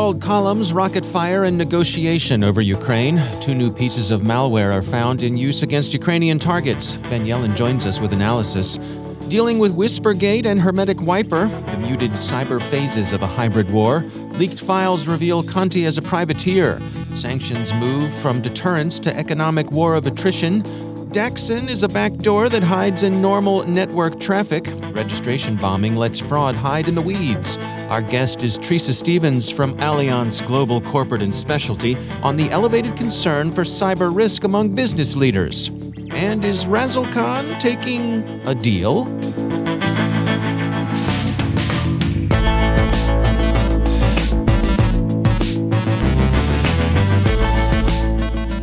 Stalled 0.00 0.22
columns, 0.22 0.72
rocket 0.72 1.04
fire, 1.04 1.44
and 1.44 1.58
negotiation 1.58 2.42
over 2.42 2.62
Ukraine. 2.62 3.20
Two 3.42 3.54
new 3.54 3.70
pieces 3.70 4.10
of 4.10 4.22
malware 4.22 4.72
are 4.72 4.80
found 4.80 5.22
in 5.22 5.36
use 5.36 5.62
against 5.62 5.92
Ukrainian 5.92 6.38
targets. 6.38 6.96
Ben 7.10 7.26
Yelin 7.26 7.54
joins 7.54 7.84
us 7.84 8.00
with 8.00 8.14
analysis. 8.14 8.78
Dealing 9.28 9.58
with 9.58 9.74
Whispergate 9.74 10.46
and 10.46 10.58
Hermetic 10.58 11.02
Wiper, 11.02 11.48
the 11.48 11.76
muted 11.76 12.12
cyber 12.12 12.62
phases 12.62 13.12
of 13.12 13.20
a 13.20 13.26
hybrid 13.26 13.70
war. 13.70 14.00
Leaked 14.38 14.60
files 14.60 15.06
reveal 15.06 15.42
Conti 15.42 15.84
as 15.84 15.98
a 15.98 16.02
privateer. 16.02 16.80
Sanctions 17.14 17.70
move 17.74 18.10
from 18.22 18.40
deterrence 18.40 18.98
to 19.00 19.14
economic 19.14 19.70
war 19.70 19.94
of 19.94 20.06
attrition. 20.06 20.62
Daxin 21.10 21.68
is 21.68 21.82
a 21.82 21.88
backdoor 21.88 22.48
that 22.50 22.62
hides 22.62 23.02
in 23.02 23.20
normal 23.20 23.66
network 23.66 24.20
traffic. 24.20 24.68
Registration 24.92 25.56
bombing 25.56 25.96
lets 25.96 26.20
fraud 26.20 26.54
hide 26.54 26.86
in 26.86 26.94
the 26.94 27.02
weeds. 27.02 27.56
Our 27.88 28.00
guest 28.00 28.44
is 28.44 28.56
Tresa 28.56 28.92
Stephens 28.92 29.50
from 29.50 29.76
Allianz 29.78 30.46
Global 30.46 30.80
Corporate 30.80 31.20
and 31.20 31.34
Specialty 31.34 31.96
on 32.22 32.36
the 32.36 32.48
elevated 32.50 32.96
concern 32.96 33.50
for 33.50 33.62
cyber 33.62 34.14
risk 34.14 34.44
among 34.44 34.76
business 34.76 35.16
leaders. 35.16 35.66
And 36.12 36.44
is 36.44 36.64
Razzlekhan 36.66 37.58
taking 37.58 38.22
a 38.46 38.54
deal? 38.54 39.06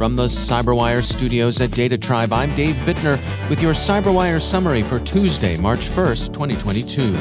From 0.08 0.16
the 0.16 0.24
Cyberwire 0.24 1.04
studios 1.04 1.60
at 1.60 1.72
Data 1.72 1.98
Tribe, 1.98 2.32
I'm 2.32 2.56
Dave 2.56 2.76
Bittner 2.86 3.20
with 3.50 3.62
your 3.62 3.74
Cyberwire 3.74 4.42
summary 4.42 4.82
for 4.82 5.00
Tuesday, 5.00 5.58
March 5.58 5.82
1st, 5.82 6.32
2022. 6.32 7.14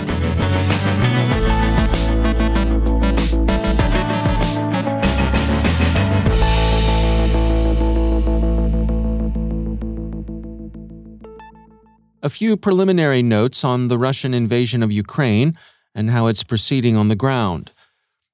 A 12.23 12.31
few 12.31 12.57
preliminary 12.57 13.23
notes 13.23 13.65
on 13.65 13.89
the 13.89 13.99
Russian 13.99 14.33
invasion 14.33 14.85
of 14.85 14.93
Ukraine 14.93 15.59
and 15.93 16.11
how 16.11 16.29
it's 16.29 16.45
proceeding 16.45 16.95
on 16.95 17.09
the 17.09 17.17
ground. 17.17 17.73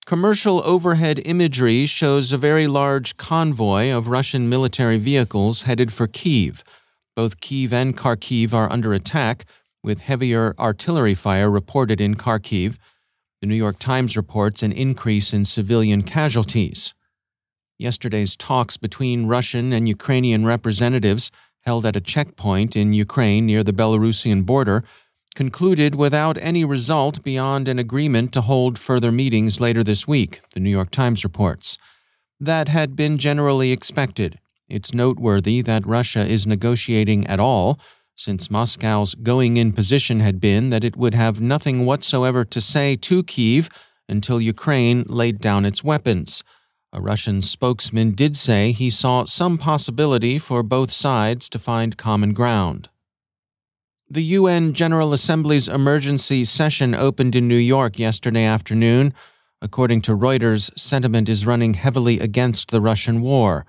Commercial 0.04 0.60
overhead 0.66 1.20
imagery 1.24 1.86
shows 1.86 2.32
a 2.32 2.36
very 2.36 2.66
large 2.66 3.16
convoy 3.16 3.88
of 3.92 4.08
Russian 4.08 4.48
military 4.48 4.98
vehicles 4.98 5.62
headed 5.62 5.92
for 5.92 6.08
Kiev. 6.08 6.64
Both 7.14 7.40
Kiev 7.40 7.72
and 7.72 7.96
Kharkiv 7.96 8.52
are 8.52 8.70
under 8.70 8.92
attack, 8.92 9.44
with 9.80 10.00
heavier 10.00 10.56
artillery 10.58 11.14
fire 11.14 11.48
reported 11.48 12.00
in 12.00 12.16
Kharkiv. 12.16 12.78
The 13.40 13.46
New 13.46 13.54
York 13.54 13.78
Times 13.78 14.16
reports 14.16 14.64
an 14.64 14.72
increase 14.72 15.32
in 15.32 15.44
civilian 15.44 16.02
casualties. 16.02 16.94
Yesterday's 17.78 18.34
talks 18.34 18.76
between 18.76 19.28
Russian 19.28 19.72
and 19.72 19.88
Ukrainian 19.88 20.44
representatives, 20.44 21.30
held 21.60 21.86
at 21.86 21.96
a 21.96 22.00
checkpoint 22.00 22.74
in 22.74 22.92
Ukraine 22.92 23.46
near 23.46 23.62
the 23.62 23.72
Belarusian 23.72 24.44
border, 24.44 24.82
concluded 25.34 25.94
without 25.94 26.38
any 26.40 26.64
result 26.64 27.22
beyond 27.22 27.68
an 27.68 27.78
agreement 27.78 28.32
to 28.32 28.40
hold 28.40 28.78
further 28.78 29.12
meetings 29.12 29.60
later 29.60 29.82
this 29.82 30.06
week, 30.06 30.40
the 30.54 30.60
New 30.60 30.70
York 30.70 30.90
Times 30.90 31.24
reports. 31.24 31.78
That 32.40 32.68
had 32.68 32.96
been 32.96 33.18
generally 33.18 33.72
expected. 33.72 34.38
It's 34.68 34.94
noteworthy 34.94 35.60
that 35.62 35.86
Russia 35.86 36.20
is 36.20 36.46
negotiating 36.46 37.26
at 37.26 37.40
all, 37.40 37.78
since 38.16 38.50
Moscow's 38.50 39.14
going 39.14 39.56
in 39.56 39.72
position 39.72 40.20
had 40.20 40.40
been 40.40 40.70
that 40.70 40.84
it 40.84 40.96
would 40.96 41.14
have 41.14 41.40
nothing 41.40 41.84
whatsoever 41.84 42.44
to 42.44 42.60
say 42.60 42.96
to 42.96 43.22
Kiev 43.22 43.68
until 44.08 44.40
Ukraine 44.40 45.04
laid 45.08 45.38
down 45.38 45.64
its 45.64 45.82
weapons. 45.82 46.42
A 46.92 47.00
Russian 47.00 47.40
spokesman 47.40 48.12
did 48.12 48.36
say 48.36 48.72
he 48.72 48.90
saw 48.90 49.24
some 49.24 49.56
possibility 49.56 50.38
for 50.38 50.62
both 50.62 50.90
sides 50.90 51.48
to 51.48 51.58
find 51.58 51.96
common 51.96 52.34
ground. 52.34 52.90
The 54.12 54.36
UN 54.36 54.74
General 54.74 55.14
Assembly's 55.14 55.68
emergency 55.68 56.44
session 56.44 56.94
opened 56.94 57.34
in 57.34 57.48
New 57.48 57.56
York 57.56 57.98
yesterday 57.98 58.44
afternoon. 58.44 59.14
According 59.62 60.02
to 60.02 60.12
Reuters, 60.12 60.70
sentiment 60.78 61.30
is 61.30 61.46
running 61.46 61.72
heavily 61.72 62.20
against 62.20 62.70
the 62.70 62.82
Russian 62.82 63.22
war. 63.22 63.64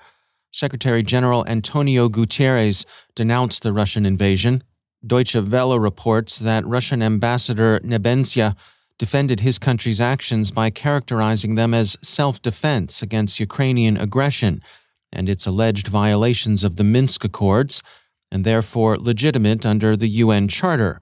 Secretary 0.52 1.02
General 1.02 1.46
Antonio 1.48 2.09
Guterres 2.09 2.84
denounced 3.16 3.64
the 3.64 3.72
Russian 3.72 4.06
invasion. 4.06 4.66
Deutsche 5.08 5.38
Welle 5.38 5.80
reports 5.80 6.40
that 6.40 6.66
Russian 6.66 7.02
Ambassador 7.02 7.80
Nebenzia 7.80 8.58
defended 8.98 9.40
his 9.40 9.58
country's 9.58 10.02
actions 10.02 10.52
by 10.52 10.70
characterizing 10.70 11.56
them 11.56 11.74
as 11.74 11.96
self 12.02 12.42
defense 12.42 13.02
against 13.02 13.40
Ukrainian 13.40 13.96
aggression 13.96 14.62
and 15.14 15.30
its 15.30 15.46
alleged 15.46 15.88
violations 15.88 16.66
of 16.66 16.76
the 16.76 16.84
Minsk 16.84 17.24
Accords 17.24 17.82
and 18.34 18.44
therefore 18.44 18.98
legitimate 18.98 19.64
under 19.64 19.96
the 19.96 20.08
UN 20.08 20.48
Charter. 20.48 21.02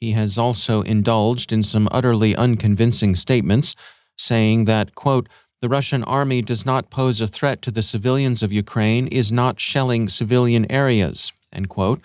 He 0.00 0.12
has 0.12 0.38
also 0.38 0.80
indulged 0.80 1.52
in 1.52 1.62
some 1.62 1.86
utterly 1.92 2.34
unconvincing 2.34 3.14
statements, 3.16 3.76
saying 4.16 4.64
that, 4.64 4.94
quote, 4.94 5.28
the 5.60 5.68
Russian 5.68 6.02
army 6.04 6.40
does 6.40 6.64
not 6.64 6.88
pose 6.88 7.20
a 7.20 7.26
threat 7.26 7.60
to 7.62 7.70
the 7.70 7.82
civilians 7.82 8.42
of 8.42 8.50
Ukraine, 8.50 9.08
is 9.08 9.30
not 9.30 9.60
shelling 9.60 10.08
civilian 10.08 10.64
areas, 10.72 11.34
end 11.52 11.68
quote, 11.68 12.00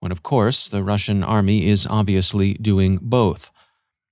when 0.00 0.12
of 0.12 0.22
course 0.22 0.68
the 0.68 0.84
Russian 0.84 1.24
army 1.24 1.66
is 1.66 1.86
obviously 1.88 2.52
doing 2.54 2.98
both. 3.00 3.50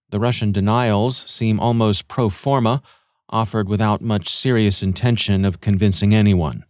The 0.09 0.19
Russian 0.19 0.50
denials 0.50 1.31
seem 1.31 1.60
almost 1.60 2.09
pro 2.09 2.31
forma, 2.31 2.81
offered 3.28 3.69
without 3.69 4.00
much 4.00 4.31
serious 4.31 4.83
intention 4.83 5.45
of 5.45 5.60
convincing 5.60 6.15
anyone. 6.15 6.65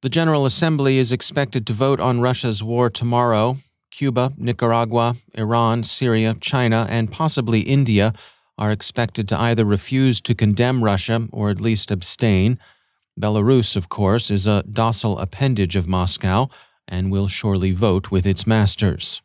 The 0.00 0.08
General 0.08 0.46
Assembly 0.46 0.98
is 0.98 1.10
expected 1.10 1.66
to 1.66 1.72
vote 1.72 1.98
on 1.98 2.20
Russia's 2.20 2.62
war 2.62 2.88
tomorrow. 2.88 3.56
Cuba, 3.90 4.32
Nicaragua, 4.36 5.16
Iran, 5.34 5.82
Syria, 5.82 6.36
China, 6.40 6.86
and 6.88 7.10
possibly 7.10 7.62
India 7.62 8.12
are 8.56 8.70
expected 8.70 9.28
to 9.28 9.40
either 9.40 9.64
refuse 9.64 10.20
to 10.20 10.36
condemn 10.36 10.84
Russia 10.84 11.26
or 11.32 11.50
at 11.50 11.60
least 11.60 11.90
abstain. 11.90 12.60
Belarus, 13.18 13.74
of 13.74 13.88
course, 13.88 14.30
is 14.30 14.46
a 14.46 14.62
docile 14.70 15.18
appendage 15.18 15.74
of 15.74 15.88
Moscow 15.88 16.46
and 16.86 17.10
will 17.10 17.26
surely 17.26 17.72
vote 17.72 18.12
with 18.12 18.24
its 18.24 18.46
masters. 18.46 19.20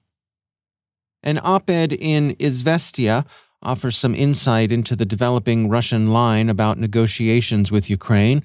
An 1.21 1.39
op 1.43 1.69
ed 1.69 1.93
in 1.93 2.31
Izvestia 2.37 3.27
offers 3.61 3.95
some 3.95 4.15
insight 4.15 4.71
into 4.71 4.95
the 4.95 5.05
developing 5.05 5.69
Russian 5.69 6.11
line 6.11 6.49
about 6.49 6.79
negotiations 6.79 7.71
with 7.71 7.91
Ukraine. 7.91 8.43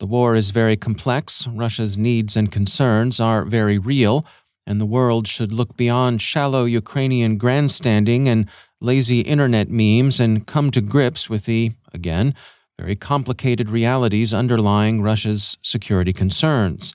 The 0.00 0.06
war 0.06 0.34
is 0.34 0.50
very 0.50 0.76
complex, 0.76 1.46
Russia's 1.46 1.96
needs 1.96 2.36
and 2.36 2.50
concerns 2.50 3.20
are 3.20 3.44
very 3.44 3.78
real, 3.78 4.26
and 4.66 4.80
the 4.80 4.86
world 4.86 5.28
should 5.28 5.52
look 5.52 5.76
beyond 5.76 6.20
shallow 6.20 6.64
Ukrainian 6.64 7.36
grandstanding 7.36 8.28
and 8.28 8.48
lazy 8.80 9.20
internet 9.20 9.70
memes 9.70 10.18
and 10.18 10.46
come 10.46 10.72
to 10.72 10.80
grips 10.80 11.30
with 11.30 11.44
the, 11.44 11.72
again, 11.92 12.34
very 12.78 12.96
complicated 12.96 13.70
realities 13.70 14.34
underlying 14.34 15.00
Russia's 15.00 15.56
security 15.62 16.12
concerns. 16.12 16.92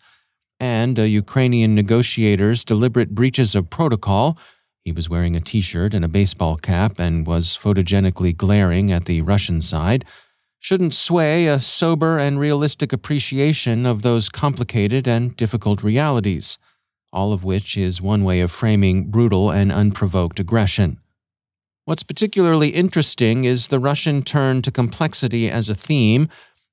And 0.59 0.99
a 0.99 1.07
Ukrainian 1.07 1.73
negotiator's 1.75 2.65
deliberate 2.65 3.15
breaches 3.15 3.55
of 3.55 3.69
protocol. 3.69 4.37
He 4.83 4.91
was 4.91 5.09
wearing 5.09 5.37
a 5.37 5.39
t 5.39 5.61
shirt 5.61 5.93
and 5.93 6.03
a 6.03 6.09
baseball 6.09 6.57
cap 6.57 6.99
and 6.99 7.25
was 7.25 7.57
photogenically 7.57 8.35
glaring 8.35 8.91
at 8.91 9.05
the 9.05 9.21
Russian 9.21 9.61
side 9.61 10.03
shouldn't 10.59 10.93
sway 10.93 11.47
a 11.47 11.59
sober 11.59 12.17
and 12.17 12.39
realistic 12.39 12.91
appreciation 12.91 13.85
of 13.85 14.01
those 14.01 14.29
complicated 14.29 15.07
and 15.07 15.35
difficult 15.37 15.83
realities, 15.83 16.57
all 17.13 17.31
of 17.31 17.43
which 17.43 17.77
is 17.77 18.01
one 18.01 18.23
way 18.23 18.41
of 18.41 18.51
framing 18.51 19.09
brutal 19.09 19.49
and 19.49 19.71
unprovoked 19.71 20.39
aggression. 20.39 20.99
What's 21.85 22.03
particularly 22.03 22.69
interesting 22.69 23.45
is 23.45 23.67
the 23.67 23.79
Russian 23.79 24.21
turn 24.21 24.61
to 24.61 24.71
complexity 24.71 25.49
as 25.49 25.69
a 25.69 25.75
theme, 25.75 26.27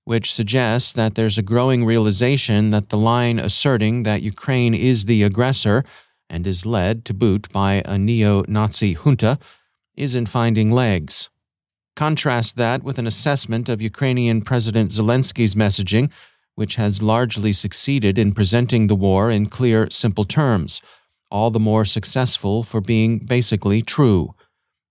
which 0.05 0.35
suggests 0.35 0.93
that 0.93 1.15
there's 1.15 1.39
a 1.39 1.43
growing 1.43 1.85
realization 1.85 2.71
that 2.71 2.91
the 2.91 2.99
line 2.99 3.39
asserting 3.39 4.03
that 4.03 4.23
Ukraine 4.23 4.75
is 4.75 5.07
the 5.07 5.23
aggressor 5.23 5.85
and 6.29 6.47
is 6.47 6.67
led 6.67 7.05
to 7.05 7.15
boot 7.15 7.49
by 7.53 7.83
a 7.87 7.97
neo 7.97 8.43
Nazi 8.47 8.95
junta 8.95 9.39
isn't 9.97 10.27
finding 10.27 10.71
legs. 10.71 11.31
Contrast 11.97 12.57
that 12.57 12.83
with 12.83 12.99
an 12.99 13.07
assessment 13.07 13.71
of 13.71 13.81
Ukrainian 13.81 14.43
President 14.43 14.91
Zelensky's 14.91 15.55
messaging, 15.55 16.11
which 16.55 16.75
has 16.75 17.01
largely 17.03 17.55
succeeded 17.55 18.19
in 18.19 18.33
presenting 18.33 18.87
the 18.87 18.95
war 18.95 19.31
in 19.31 19.47
clear, 19.47 19.89
simple 19.91 20.25
terms, 20.25 20.83
all 21.31 21.51
the 21.51 21.59
more 21.59 21.87
successful 21.87 22.63
for 22.63 22.83
being 22.83 23.19
basically 23.19 23.81
true. 23.81 24.35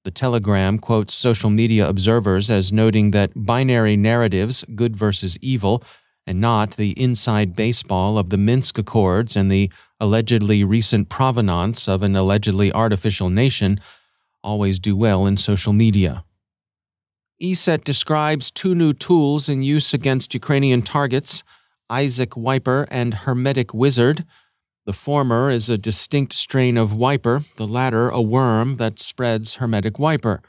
The 0.03 0.09
Telegram 0.09 0.79
quotes 0.79 1.13
social 1.13 1.51
media 1.51 1.87
observers 1.87 2.49
as 2.49 2.73
noting 2.73 3.11
that 3.11 3.31
binary 3.35 3.95
narratives, 3.95 4.63
good 4.73 4.95
versus 4.95 5.37
evil, 5.41 5.83
and 6.25 6.41
not 6.41 6.71
the 6.71 6.99
inside 6.99 7.55
baseball 7.55 8.17
of 8.17 8.31
the 8.31 8.37
Minsk 8.37 8.79
Accords 8.79 9.35
and 9.35 9.51
the 9.51 9.71
allegedly 9.99 10.63
recent 10.63 11.09
provenance 11.09 11.87
of 11.87 12.01
an 12.01 12.15
allegedly 12.15 12.71
artificial 12.73 13.29
nation, 13.29 13.79
always 14.43 14.79
do 14.79 14.95
well 14.95 15.27
in 15.27 15.37
social 15.37 15.71
media. 15.73 16.23
ESET 17.41 17.83
describes 17.83 18.49
two 18.49 18.73
new 18.73 18.93
tools 18.93 19.49
in 19.49 19.61
use 19.61 19.93
against 19.93 20.33
Ukrainian 20.33 20.81
targets 20.81 21.43
Isaac 21.89 22.37
Wiper 22.37 22.87
and 22.89 23.13
Hermetic 23.13 23.73
Wizard. 23.73 24.25
The 24.85 24.93
former 24.93 25.49
is 25.49 25.69
a 25.69 25.77
distinct 25.77 26.33
strain 26.33 26.77
of 26.77 26.95
wiper, 26.95 27.43
the 27.57 27.67
latter 27.67 28.09
a 28.09 28.21
worm 28.21 28.77
that 28.77 28.99
spreads 28.99 29.55
hermetic 29.55 29.99
wiper. 29.99 30.41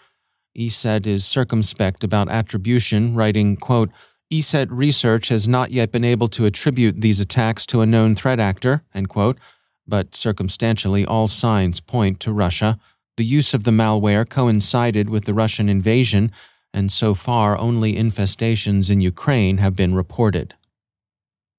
ESET 0.57 1.07
is 1.07 1.25
circumspect 1.27 2.05
about 2.05 2.31
attribution, 2.31 3.15
writing, 3.15 3.57
quote, 3.57 3.91
ESET 4.33 4.69
research 4.71 5.29
has 5.29 5.47
not 5.47 5.73
yet 5.73 5.93
been 5.93 6.05
able 6.05 6.29
to 6.29 6.47
attribute 6.47 7.01
these 7.01 7.21
attacks 7.21 7.67
to 7.67 7.81
a 7.81 7.87
known 7.87 8.15
threat 8.15 8.41
actor, 8.41 8.83
end 8.95 9.09
quote, 9.09 9.39
but 9.87 10.15
circumstantially 10.15 11.05
all 11.05 11.29
signs 11.29 11.81
point 11.81 12.21
to 12.21 12.33
Russia. 12.33 12.79
The 13.17 13.25
use 13.25 13.55
of 13.55 13.65
the 13.65 13.71
malware 13.71 14.29
coincided 14.29 15.09
with 15.11 15.25
the 15.25 15.35
Russian 15.35 15.69
invasion, 15.69 16.33
and 16.77 16.93
so 16.93 17.15
far 17.15 17.59
only 17.59 17.95
infestations 17.95 18.91
in 18.91 19.01
Ukraine 19.01 19.57
have 19.57 19.75
been 19.75 19.95
reported. 19.95 20.55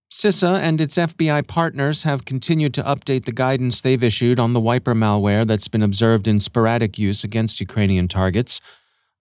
CISA 0.10 0.60
and 0.60 0.80
its 0.80 0.96
FBI 0.96 1.46
partners 1.48 2.04
have 2.04 2.24
continued 2.24 2.74
to 2.76 2.84
update 2.84 3.26
the 3.26 3.34
guidance 3.34 3.82
they've 3.82 4.02
issued 4.02 4.40
on 4.40 4.54
the 4.54 4.62
wiper 4.62 4.94
malware 4.94 5.46
that's 5.46 5.68
been 5.68 5.84
observed 5.84 6.28
in 6.28 6.40
sporadic 6.40 6.98
use 6.98 7.26
against 7.26 7.60
Ukrainian 7.60 8.08
targets. 8.08 8.62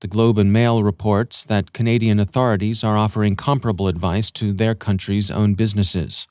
The 0.00 0.06
Globe 0.06 0.38
and 0.38 0.52
Mail 0.52 0.84
reports 0.84 1.44
that 1.46 1.72
Canadian 1.72 2.20
authorities 2.20 2.84
are 2.84 2.96
offering 2.96 3.34
comparable 3.34 3.88
advice 3.88 4.31
to 4.32 4.52
their 4.52 4.76
country's 4.76 5.31
own 5.31 5.54
businesses. 5.54 6.28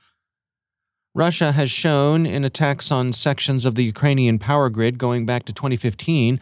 Russia 1.16 1.52
has 1.54 1.72
shown 1.72 2.26
in 2.26 2.46
attacks 2.46 2.92
on 2.92 3.14
sections 3.14 3.66
of 3.66 3.76
the 3.76 3.84
Ukrainian 3.84 4.38
power 4.38 4.70
grid 4.70 4.98
going 4.98 5.26
back 5.26 5.44
to 5.46 5.54
2015 5.54 6.40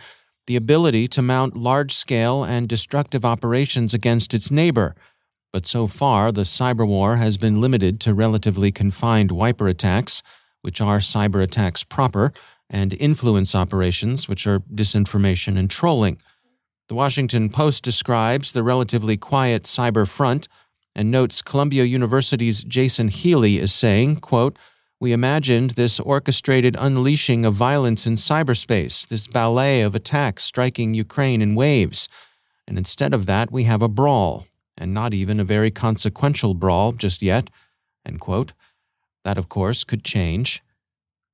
the 0.48 0.56
ability 0.56 1.08
to 1.08 1.22
mount 1.22 1.56
large 1.56 1.94
scale 1.94 2.44
and 2.44 2.68
destructive 2.68 3.24
operations 3.24 3.94
against 3.94 4.34
its 4.34 4.52
neighbor 4.52 4.96
but 5.54 5.68
so 5.68 5.86
far 5.86 6.32
the 6.32 6.42
cyber 6.42 6.86
war 6.86 7.18
has 7.18 7.38
been 7.38 7.62
limited 7.62 8.00
to 8.02 8.14
relatively 8.14 8.72
confined 8.72 9.32
wiper 9.32 9.68
attacks, 9.68 10.24
which 10.64 10.82
are 10.82 10.98
cyber 10.98 11.44
attacks 11.44 11.84
proper, 11.84 12.34
and 12.70 12.94
influence 12.94 13.54
operations, 13.54 14.28
which 14.28 14.48
are 14.48 14.62
disinformation 14.62 15.56
and 15.58 15.70
trolling. 15.70 16.20
The 16.90 16.96
Washington 16.96 17.50
Post 17.50 17.84
describes 17.84 18.52
the 18.52 18.64
relatively 18.64 19.16
quiet 19.16 19.64
cyber 19.64 20.08
front 20.08 20.48
and 20.96 21.12
notes 21.12 21.44
Columbia 21.44 21.84
University's 21.84 22.64
Jason 22.64 23.10
Healey 23.10 23.60
is 23.60 23.72
saying, 23.72 24.18
quote, 24.18 24.58
we 25.04 25.12
imagined 25.12 25.72
this 25.72 26.00
orchestrated 26.00 26.78
unleashing 26.80 27.44
of 27.44 27.54
violence 27.54 28.08
in 28.08 28.16
cyberspace, 28.16 29.06
this 29.06 29.28
ballet 29.28 29.82
of 29.82 29.94
attacks 29.94 30.46
striking 30.46 30.94
Ukraine 30.94 31.42
in 31.42 31.56
waves. 31.56 32.08
And 32.66 32.78
instead 32.78 33.14
of 33.14 33.26
that, 33.26 33.52
we 33.52 33.66
have 33.66 33.82
a 33.82 33.90
brawl, 33.90 34.48
and 34.78 34.94
not 34.94 35.14
even 35.14 35.42
a 35.42 35.44
very 35.44 35.72
consequential 35.72 36.54
brawl 36.54 36.94
just 36.94 37.22
yet. 37.22 37.50
That, 38.06 39.38
of 39.38 39.50
course, 39.50 39.84
could 39.84 40.06
change. 40.06 40.64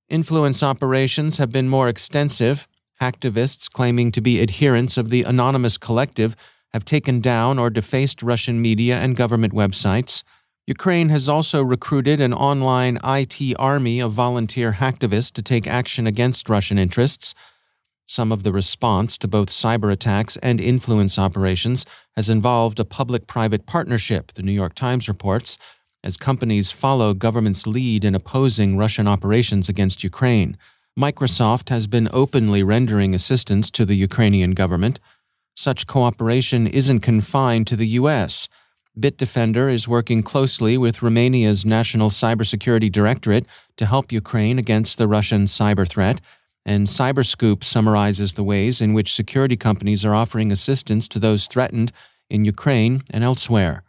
Influence 0.10 0.64
operations 0.64 1.38
have 1.38 1.52
been 1.52 1.70
more 1.70 1.88
extensive. 1.88 2.68
Hacktivists 3.00 3.70
claiming 3.70 4.12
to 4.14 4.20
be 4.20 4.42
adherents 4.42 4.98
of 4.98 5.12
the 5.12 5.22
Anonymous 5.22 5.78
Collective 5.78 6.36
have 6.74 6.86
taken 6.86 7.20
down 7.20 7.60
or 7.60 7.70
defaced 7.70 8.24
Russian 8.24 8.64
media 8.64 8.98
and 8.98 9.16
government 9.16 9.54
websites. 9.54 10.24
Ukraine 10.70 11.10
has 11.10 11.28
also 11.28 11.64
recruited 11.64 12.20
an 12.20 12.32
online 12.32 13.00
IT 13.04 13.56
army 13.58 14.00
of 14.00 14.14
volunteer 14.14 14.74
hacktivists 14.74 15.32
to 15.32 15.42
take 15.42 15.66
action 15.66 16.06
against 16.06 16.48
Russian 16.48 16.78
interests. 16.78 17.34
Some 18.08 18.32
of 18.32 18.44
the 18.44 18.52
response 18.52 19.18
to 19.18 19.28
both 19.28 19.50
cyber 19.50 19.92
attacks 19.92 20.38
and 20.44 20.62
influence 20.62 21.18
operations 21.18 21.88
has 22.16 22.30
involved 22.30 22.80
a 22.80 22.86
public 22.86 23.26
private 23.26 23.66
partnership, 23.66 24.34
the 24.34 24.44
New 24.44 24.52
York 24.52 24.76
Times 24.76 25.08
reports, 25.08 25.58
as 26.04 26.18
companies 26.18 26.70
follow 26.70 27.16
government's 27.16 27.66
lead 27.66 28.06
in 28.06 28.14
opposing 28.14 28.78
Russian 28.78 29.08
operations 29.08 29.70
against 29.70 30.04
Ukraine. 30.04 30.56
Microsoft 30.96 31.70
has 31.70 31.88
been 31.88 32.10
openly 32.14 32.62
rendering 32.62 33.16
assistance 33.16 33.72
to 33.72 33.86
the 33.86 33.96
Ukrainian 33.96 34.52
government. 34.52 35.00
Such 35.58 35.88
cooperation 35.88 36.68
isn't 36.68 37.00
confined 37.00 37.66
to 37.66 37.76
the 37.76 37.88
U.S. 38.02 38.48
Bitdefender 39.00 39.72
is 39.72 39.88
working 39.88 40.24
closely 40.24 40.78
with 40.78 41.02
Romania's 41.02 41.66
National 41.66 42.10
Cybersecurity 42.10 42.92
Directorate 42.92 43.46
to 43.78 43.86
help 43.86 44.12
Ukraine 44.12 44.60
against 44.60 44.98
the 44.98 45.08
Russian 45.08 45.46
cyber 45.46 45.88
threat 45.88 46.20
and 46.66 46.88
Cyberscoop 46.88 47.64
summarizes 47.64 48.34
the 48.34 48.44
ways 48.44 48.82
in 48.82 48.94
which 48.94 49.14
security 49.14 49.56
companies 49.56 50.04
are 50.04 50.14
offering 50.14 50.52
assistance 50.52 51.08
to 51.08 51.20
those 51.20 51.48
threatened 51.48 51.92
in 52.30 52.46
Ukraine 52.46 53.02
and 53.12 53.24
elsewhere. 53.24 53.84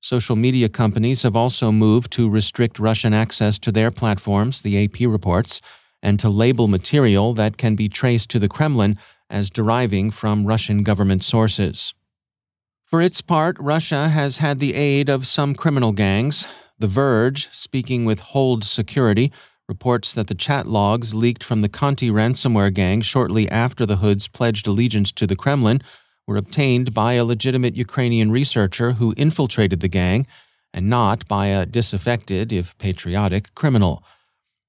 Social 0.00 0.36
media 0.36 0.68
companies 0.68 1.22
have 1.22 1.34
also 1.34 1.72
moved 1.72 2.12
to 2.12 2.30
restrict 2.30 2.78
Russian 2.78 3.12
access 3.12 3.58
to 3.58 3.72
their 3.72 3.90
platforms, 3.90 4.62
the 4.62 4.84
AP 4.84 5.00
reports, 5.00 5.60
and 6.02 6.20
to 6.20 6.28
label 6.28 6.68
material 6.68 7.34
that 7.34 7.56
can 7.56 7.74
be 7.74 7.88
traced 7.88 8.30
to 8.30 8.38
the 8.38 8.48
Kremlin 8.48 8.98
as 9.28 9.50
deriving 9.50 10.10
from 10.10 10.46
Russian 10.46 10.82
government 10.82 11.24
sources. 11.24 11.94
For 12.94 13.02
its 13.02 13.20
part, 13.22 13.56
Russia 13.58 14.08
has 14.10 14.36
had 14.36 14.60
the 14.60 14.74
aid 14.74 15.08
of 15.08 15.26
some 15.26 15.56
criminal 15.56 15.90
gangs. 15.90 16.46
The 16.78 16.86
Verge, 16.86 17.48
speaking 17.50 18.04
with 18.04 18.20
Hold 18.20 18.62
Security, 18.62 19.32
reports 19.68 20.14
that 20.14 20.28
the 20.28 20.34
chat 20.36 20.68
logs 20.68 21.12
leaked 21.12 21.42
from 21.42 21.60
the 21.60 21.68
Conti 21.68 22.08
ransomware 22.08 22.72
gang 22.72 23.00
shortly 23.00 23.50
after 23.50 23.84
the 23.84 23.96
Hoods 23.96 24.28
pledged 24.28 24.68
allegiance 24.68 25.10
to 25.10 25.26
the 25.26 25.34
Kremlin 25.34 25.80
were 26.28 26.36
obtained 26.36 26.94
by 26.94 27.14
a 27.14 27.24
legitimate 27.24 27.74
Ukrainian 27.74 28.30
researcher 28.30 28.92
who 28.92 29.12
infiltrated 29.16 29.80
the 29.80 29.88
gang 29.88 30.24
and 30.72 30.88
not 30.88 31.26
by 31.26 31.46
a 31.46 31.66
disaffected, 31.66 32.52
if 32.52 32.78
patriotic, 32.78 33.52
criminal. 33.56 34.04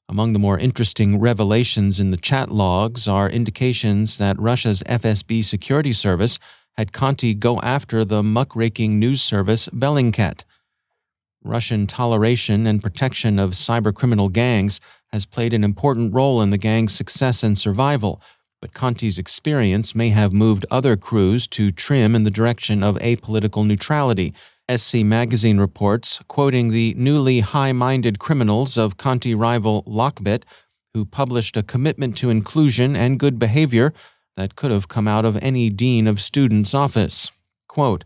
Among 0.10 0.34
the 0.34 0.40
more 0.40 0.58
interesting 0.58 1.20
revelations 1.20 2.00
in 2.00 2.10
the 2.10 2.18
chat 2.18 2.50
logs 2.50 3.08
are 3.08 3.30
indications 3.30 4.18
that 4.18 4.40
Russia's 4.40 4.82
FSB 4.88 5.44
security 5.44 5.94
service 5.94 6.40
had 6.78 6.92
Conti 6.92 7.34
go 7.34 7.60
after 7.62 8.04
the 8.04 8.22
muckraking 8.22 9.00
news 9.00 9.22
service 9.22 9.68
Bellingcat. 9.70 10.44
Russian 11.44 11.88
toleration 11.88 12.66
and 12.66 12.82
protection 12.82 13.40
of 13.40 13.52
cybercriminal 13.52 14.32
gangs 14.32 14.80
has 15.14 15.26
played 15.26 15.54
an 15.54 15.64
important 15.64 16.14
role 16.14 16.42
in 16.42 16.50
the 16.50 16.58
gang's 16.58 16.94
success 16.94 17.44
and 17.44 17.58
survival, 17.58 18.22
but 18.62 18.74
Conti's 18.74 19.20
experience 19.20 19.94
may 19.94 20.10
have 20.10 20.34
moved 20.34 20.66
other 20.72 20.98
crews 20.98 21.48
to 21.48 21.72
trim 21.72 22.16
in 22.16 22.24
the 22.24 22.32
direction 22.32 22.84
of 22.84 22.96
apolitical 22.96 23.66
neutrality. 23.66 24.34
SC 24.76 25.04
Magazine 25.04 25.60
reports, 25.60 26.20
quoting 26.28 26.70
the 26.70 26.96
newly 26.98 27.42
high 27.42 27.72
minded 27.72 28.18
criminals 28.18 28.78
of 28.78 28.98
Conti 28.98 29.36
rival 29.36 29.84
Lockbit, 29.84 30.44
who 30.96 31.06
published 31.06 31.56
a 31.56 31.62
commitment 31.62 32.18
to 32.18 32.32
inclusion 32.32 32.96
and 32.96 33.20
good 33.20 33.38
behavior, 33.38 33.94
that 34.38 34.56
could 34.56 34.72
have 34.72 34.88
come 34.88 35.08
out 35.08 35.26
of 35.26 35.38
any 35.42 35.70
dean 35.70 36.08
of 36.08 36.22
students' 36.22 36.74
office. 36.74 37.32
Quote, 37.68 38.04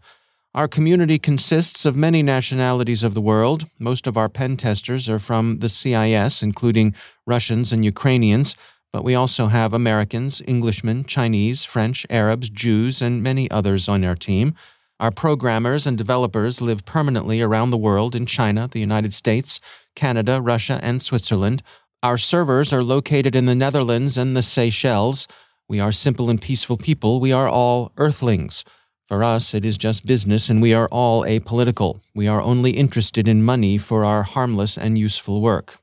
our 0.55 0.67
community 0.67 1.19
consists 1.19 1.85
of 1.85 1.95
many 1.95 2.23
nationalities 2.23 3.03
of 3.03 3.13
the 3.13 3.21
world. 3.21 3.67
Most 3.77 4.07
of 4.07 4.17
our 4.17 4.27
pen 4.29 4.57
testers 4.57 5.07
are 5.07 5.19
from 5.19 5.59
the 5.59 5.69
CIS, 5.69 6.41
including 6.41 6.95
Russians 7.27 7.71
and 7.71 7.85
Ukrainians, 7.85 8.55
but 8.91 9.03
we 9.03 9.13
also 9.13 9.47
have 9.47 9.73
Americans, 9.73 10.41
Englishmen, 10.47 11.03
Chinese, 11.03 11.65
French, 11.65 12.05
Arabs, 12.09 12.49
Jews, 12.49 12.99
and 12.99 13.21
many 13.21 13.49
others 13.51 13.87
on 13.87 14.03
our 14.03 14.15
team. 14.15 14.55
Our 14.99 15.11
programmers 15.11 15.85
and 15.85 15.97
developers 15.97 16.61
live 16.61 16.83
permanently 16.83 17.41
around 17.41 17.69
the 17.69 17.77
world 17.77 18.15
in 18.15 18.25
China, 18.25 18.67
the 18.69 18.79
United 18.79 19.13
States, 19.13 19.59
Canada, 19.95 20.41
Russia, 20.41 20.79
and 20.81 21.01
Switzerland. 21.01 21.61
Our 22.01 22.17
servers 22.17 22.73
are 22.73 22.83
located 22.83 23.35
in 23.35 23.45
the 23.45 23.55
Netherlands 23.55 24.17
and 24.17 24.35
the 24.35 24.41
Seychelles. 24.41 25.27
We 25.69 25.79
are 25.79 25.91
simple 25.91 26.31
and 26.31 26.41
peaceful 26.41 26.77
people. 26.77 27.19
We 27.19 27.31
are 27.31 27.47
all 27.47 27.91
earthlings. 27.97 28.65
For 29.07 29.23
us, 29.23 29.53
it 29.53 29.63
is 29.63 29.77
just 29.77 30.03
business, 30.03 30.49
and 30.49 30.63
we 30.63 30.73
are 30.73 30.87
all 30.87 31.21
apolitical. 31.21 32.01
We 32.15 32.27
are 32.27 32.41
only 32.41 32.71
interested 32.71 33.27
in 33.27 33.43
money 33.43 33.77
for 33.77 34.03
our 34.03 34.23
harmless 34.23 34.79
and 34.79 34.97
useful 34.97 35.41
work. 35.41 35.77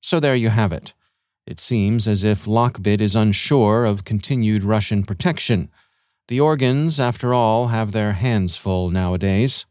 So 0.00 0.20
there 0.20 0.36
you 0.36 0.50
have 0.50 0.72
it. 0.72 0.94
It 1.44 1.58
seems 1.58 2.06
as 2.06 2.22
if 2.22 2.44
Lockbit 2.44 3.00
is 3.00 3.16
unsure 3.16 3.84
of 3.84 4.04
continued 4.04 4.62
Russian 4.62 5.02
protection. 5.02 5.68
The 6.28 6.38
organs, 6.38 7.00
after 7.00 7.34
all, 7.34 7.68
have 7.68 7.90
their 7.90 8.12
hands 8.12 8.56
full 8.56 8.90
nowadays. 8.90 9.66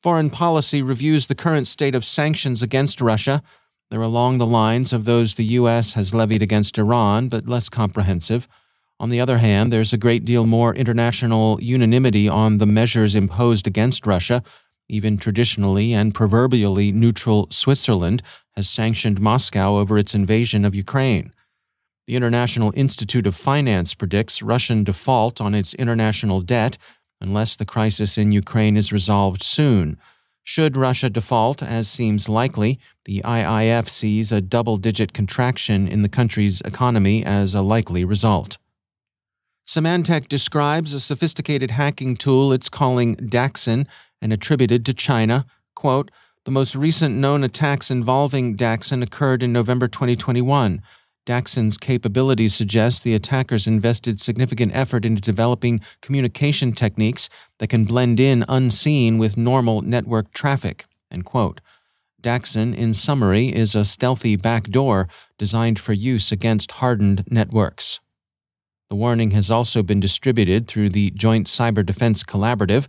Foreign 0.00 0.30
policy 0.30 0.80
reviews 0.80 1.26
the 1.26 1.34
current 1.34 1.66
state 1.66 1.96
of 1.96 2.04
sanctions 2.04 2.62
against 2.62 3.00
Russia. 3.00 3.42
They're 3.90 4.02
along 4.02 4.38
the 4.38 4.46
lines 4.46 4.92
of 4.92 5.04
those 5.04 5.34
the 5.34 5.44
U.S. 5.44 5.94
has 5.94 6.14
levied 6.14 6.42
against 6.42 6.78
Iran, 6.78 7.28
but 7.28 7.48
less 7.48 7.68
comprehensive. 7.68 8.48
On 9.00 9.08
the 9.08 9.20
other 9.20 9.38
hand, 9.38 9.72
there's 9.72 9.92
a 9.92 9.98
great 9.98 10.24
deal 10.24 10.46
more 10.46 10.74
international 10.74 11.58
unanimity 11.60 12.28
on 12.28 12.58
the 12.58 12.66
measures 12.66 13.16
imposed 13.16 13.66
against 13.66 14.06
Russia. 14.06 14.44
Even 14.88 15.18
traditionally 15.18 15.92
and 15.92 16.14
proverbially 16.14 16.92
neutral 16.92 17.48
Switzerland 17.50 18.22
has 18.56 18.68
sanctioned 18.68 19.20
Moscow 19.20 19.78
over 19.78 19.98
its 19.98 20.14
invasion 20.14 20.64
of 20.64 20.74
Ukraine. 20.74 21.32
The 22.06 22.16
International 22.16 22.72
Institute 22.76 23.26
of 23.26 23.34
Finance 23.34 23.94
predicts 23.94 24.42
Russian 24.42 24.84
default 24.84 25.40
on 25.40 25.54
its 25.54 25.74
international 25.74 26.40
debt 26.40 26.76
unless 27.20 27.56
the 27.56 27.64
crisis 27.64 28.18
in 28.18 28.32
Ukraine 28.32 28.76
is 28.76 28.92
resolved 28.92 29.42
soon. 29.42 29.98
Should 30.42 30.76
Russia 30.76 31.10
default, 31.10 31.62
as 31.62 31.88
seems 31.88 32.28
likely, 32.28 32.78
the 33.04 33.22
IIF 33.24 33.88
sees 33.88 34.32
a 34.32 34.40
double 34.40 34.76
digit 34.78 35.12
contraction 35.12 35.86
in 35.86 36.02
the 36.02 36.08
country's 36.08 36.60
economy 36.62 37.24
as 37.24 37.54
a 37.54 37.62
likely 37.62 38.04
result. 38.04 38.58
Symantec 39.66 40.28
describes 40.28 40.92
a 40.92 41.00
sophisticated 41.00 41.70
hacking 41.70 42.16
tool 42.16 42.52
it's 42.52 42.68
calling 42.68 43.14
Daxin 43.16 43.86
and 44.20 44.32
attributed 44.32 44.84
to 44.86 44.94
China. 44.94 45.46
Quote, 45.76 46.10
the 46.44 46.50
most 46.50 46.74
recent 46.74 47.14
known 47.14 47.44
attacks 47.44 47.90
involving 47.90 48.56
Daxin 48.56 49.02
occurred 49.02 49.42
in 49.42 49.52
November 49.52 49.86
2021. 49.86 50.82
Daxin's 51.26 51.76
capabilities 51.76 52.54
suggest 52.54 53.04
the 53.04 53.14
attackers 53.14 53.66
invested 53.66 54.20
significant 54.20 54.74
effort 54.74 55.04
into 55.04 55.20
developing 55.20 55.80
communication 56.00 56.72
techniques 56.72 57.28
that 57.58 57.68
can 57.68 57.84
blend 57.84 58.18
in 58.18 58.44
unseen 58.48 59.18
with 59.18 59.36
normal 59.36 59.82
network 59.82 60.32
traffic. 60.32 60.86
Daxin, 62.22 62.74
in 62.74 62.94
summary, 62.94 63.48
is 63.48 63.74
a 63.74 63.84
stealthy 63.84 64.36
backdoor 64.36 65.08
designed 65.38 65.78
for 65.78 65.92
use 65.92 66.32
against 66.32 66.72
hardened 66.72 67.24
networks. 67.30 68.00
The 68.90 68.96
warning 68.96 69.30
has 69.30 69.50
also 69.50 69.82
been 69.82 70.00
distributed 70.00 70.66
through 70.66 70.90
the 70.90 71.10
Joint 71.12 71.46
Cyber 71.46 71.86
Defense 71.86 72.24
Collaborative. 72.24 72.88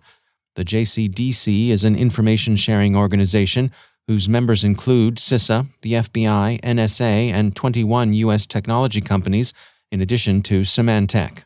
The 0.56 0.66
JCDC 0.66 1.70
is 1.70 1.84
an 1.84 1.96
information 1.96 2.56
sharing 2.56 2.96
organization 2.96 3.72
whose 4.08 4.28
members 4.28 4.64
include 4.64 5.16
CISA, 5.16 5.68
the 5.82 5.94
FBI, 5.94 6.60
NSA, 6.62 7.32
and 7.32 7.56
21 7.56 8.14
U.S. 8.14 8.46
technology 8.46 9.02
companies, 9.02 9.54
in 9.92 10.02
addition 10.02 10.42
to 10.44 10.62
Symantec. 10.62 11.44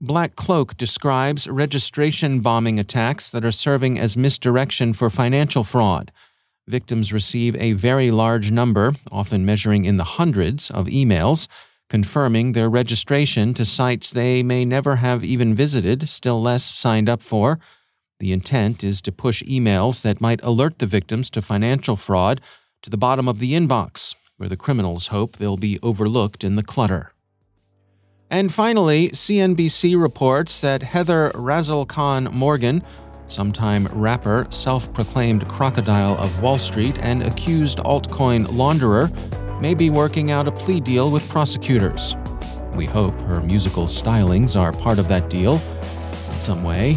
Black 0.00 0.36
Cloak 0.36 0.76
describes 0.76 1.48
registration 1.48 2.40
bombing 2.40 2.78
attacks 2.78 3.30
that 3.30 3.44
are 3.44 3.52
serving 3.52 3.98
as 3.98 4.16
misdirection 4.16 4.92
for 4.92 5.08
financial 5.08 5.64
fraud. 5.64 6.12
Victims 6.66 7.12
receive 7.12 7.54
a 7.56 7.72
very 7.72 8.10
large 8.10 8.50
number, 8.50 8.92
often 9.12 9.46
measuring 9.46 9.84
in 9.84 9.96
the 9.96 10.04
hundreds, 10.04 10.70
of 10.70 10.86
emails 10.86 11.46
confirming 11.88 12.52
their 12.52 12.68
registration 12.68 13.54
to 13.54 13.64
sites 13.64 14.10
they 14.10 14.42
may 14.42 14.64
never 14.64 14.96
have 14.96 15.24
even 15.24 15.54
visited, 15.54 16.08
still 16.08 16.40
less 16.40 16.64
signed 16.64 17.08
up 17.08 17.22
for. 17.22 17.58
The 18.20 18.32
intent 18.32 18.84
is 18.84 19.00
to 19.02 19.12
push 19.12 19.42
emails 19.42 20.02
that 20.02 20.20
might 20.20 20.42
alert 20.42 20.78
the 20.78 20.86
victims 20.86 21.28
to 21.30 21.42
financial 21.42 21.96
fraud 21.96 22.40
to 22.82 22.90
the 22.90 22.96
bottom 22.96 23.28
of 23.28 23.40
the 23.40 23.54
inbox, 23.54 24.14
where 24.36 24.48
the 24.48 24.56
criminals 24.56 25.08
hope 25.08 25.36
they'll 25.36 25.56
be 25.56 25.80
overlooked 25.82 26.44
in 26.44 26.56
the 26.56 26.62
clutter. 26.62 27.12
And 28.30 28.52
finally, 28.52 29.10
CNBC 29.10 30.00
reports 30.00 30.60
that 30.60 30.82
Heather 30.82 31.30
Khan 31.88 32.24
Morgan, 32.32 32.82
sometime 33.26 33.86
rapper, 33.88 34.46
self 34.50 34.92
proclaimed 34.92 35.48
crocodile 35.48 36.16
of 36.18 36.40
Wall 36.40 36.58
Street, 36.58 36.96
and 37.00 37.22
accused 37.22 37.78
altcoin 37.78 38.46
launderer, 38.46 39.10
may 39.60 39.74
be 39.74 39.90
working 39.90 40.30
out 40.30 40.46
a 40.46 40.52
plea 40.52 40.80
deal 40.80 41.10
with 41.10 41.28
prosecutors. 41.28 42.16
We 42.74 42.86
hope 42.86 43.20
her 43.22 43.40
musical 43.40 43.86
stylings 43.86 44.58
are 44.58 44.72
part 44.72 44.98
of 44.98 45.08
that 45.08 45.30
deal 45.30 45.54
in 45.54 46.40
some 46.40 46.64
way 46.64 46.96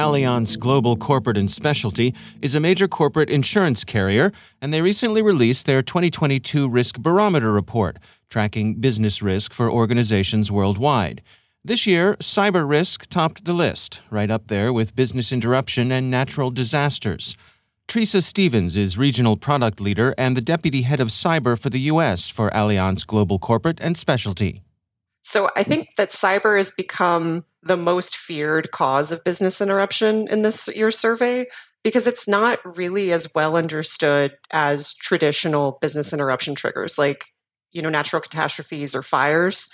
Allianz 0.00 0.58
Global 0.58 0.96
Corporate 0.96 1.36
and 1.36 1.50
Specialty 1.50 2.14
is 2.40 2.54
a 2.54 2.60
major 2.60 2.88
corporate 2.88 3.28
insurance 3.28 3.84
carrier, 3.84 4.32
and 4.62 4.72
they 4.72 4.80
recently 4.80 5.20
released 5.20 5.66
their 5.66 5.82
2022 5.82 6.70
Risk 6.70 6.98
Barometer 6.98 7.52
report, 7.52 7.98
tracking 8.30 8.76
business 8.76 9.20
risk 9.20 9.52
for 9.52 9.70
organizations 9.70 10.50
worldwide. 10.50 11.20
This 11.62 11.86
year, 11.86 12.14
cyber 12.14 12.66
risk 12.66 13.10
topped 13.10 13.44
the 13.44 13.52
list, 13.52 14.00
right 14.08 14.30
up 14.30 14.46
there 14.46 14.72
with 14.72 14.96
business 14.96 15.32
interruption 15.32 15.92
and 15.92 16.10
natural 16.10 16.50
disasters. 16.50 17.36
Tresa 17.86 18.22
Stephens 18.22 18.78
is 18.78 18.96
regional 18.96 19.36
product 19.36 19.82
leader 19.82 20.14
and 20.16 20.34
the 20.34 20.40
deputy 20.40 20.80
head 20.80 21.00
of 21.00 21.08
cyber 21.08 21.60
for 21.60 21.68
the 21.68 21.80
U.S. 21.92 22.30
for 22.30 22.48
Allianz 22.52 23.06
Global 23.06 23.38
Corporate 23.38 23.80
and 23.82 23.98
Specialty. 23.98 24.62
So 25.24 25.50
I 25.54 25.62
think 25.62 25.88
that 25.98 26.08
cyber 26.08 26.56
has 26.56 26.70
become 26.70 27.44
the 27.62 27.76
most 27.76 28.16
feared 28.16 28.70
cause 28.70 29.12
of 29.12 29.24
business 29.24 29.60
interruption 29.60 30.28
in 30.28 30.42
this 30.42 30.68
year's 30.74 30.98
survey 30.98 31.46
because 31.82 32.06
it's 32.06 32.28
not 32.28 32.58
really 32.76 33.12
as 33.12 33.28
well 33.34 33.56
understood 33.56 34.36
as 34.50 34.94
traditional 34.94 35.78
business 35.80 36.12
interruption 36.12 36.54
triggers 36.54 36.98
like 36.98 37.26
you 37.72 37.82
know 37.82 37.88
natural 37.88 38.22
catastrophes 38.22 38.94
or 38.94 39.02
fires. 39.02 39.68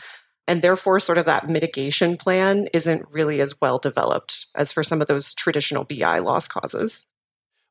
And 0.48 0.62
therefore 0.62 1.00
sort 1.00 1.18
of 1.18 1.26
that 1.26 1.48
mitigation 1.48 2.16
plan 2.16 2.68
isn't 2.72 3.04
really 3.10 3.40
as 3.40 3.60
well 3.60 3.78
developed 3.78 4.46
as 4.56 4.70
for 4.70 4.84
some 4.84 5.00
of 5.00 5.08
those 5.08 5.34
traditional 5.34 5.84
bi 5.84 6.20
loss 6.20 6.46
causes. 6.46 7.06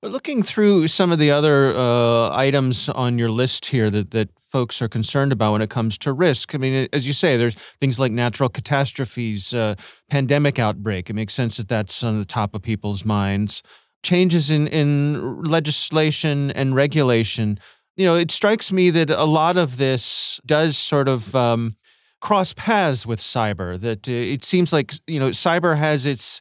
Looking 0.03 0.43
through 0.43 0.87
some 0.87 1.11
of 1.11 1.17
the 1.17 1.31
other 1.31 1.73
uh, 1.73 2.35
items 2.35 2.89
on 2.89 3.17
your 3.17 3.31
list 3.31 3.67
here 3.67 3.89
that, 3.89 4.11
that 4.11 4.29
folks 4.55 4.81
are 4.81 4.87
concerned 4.87 5.33
about 5.33 5.51
when 5.51 5.61
it 5.61 5.69
comes 5.69 5.97
to 5.97 6.13
risk. 6.13 6.55
I 6.55 6.57
mean, 6.57 6.87
as 6.93 7.05
you 7.05 7.11
say, 7.11 7.35
there's 7.35 7.55
things 7.55 7.99
like 7.99 8.13
natural 8.13 8.47
catastrophes, 8.47 9.53
uh, 9.53 9.75
pandemic 10.09 10.57
outbreak. 10.59 11.09
It 11.09 11.13
makes 11.13 11.33
sense 11.33 11.57
that 11.57 11.67
that's 11.67 12.01
on 12.05 12.19
the 12.19 12.23
top 12.23 12.55
of 12.55 12.61
people's 12.61 13.03
minds. 13.03 13.61
Changes 14.01 14.49
in, 14.49 14.67
in 14.67 15.43
legislation 15.43 16.51
and 16.51 16.73
regulation. 16.73 17.59
You 17.97 18.05
know, 18.05 18.15
it 18.15 18.31
strikes 18.31 18.71
me 18.71 18.91
that 18.91 19.09
a 19.09 19.25
lot 19.25 19.57
of 19.57 19.75
this 19.75 20.39
does 20.45 20.77
sort 20.77 21.09
of 21.09 21.35
um, 21.35 21.75
cross 22.21 22.53
paths 22.53 23.05
with 23.05 23.19
cyber. 23.19 23.77
That 23.77 24.07
uh, 24.07 24.11
it 24.13 24.45
seems 24.45 24.71
like 24.71 24.93
you 25.05 25.19
know, 25.19 25.31
cyber 25.31 25.75
has 25.75 26.05
its 26.05 26.39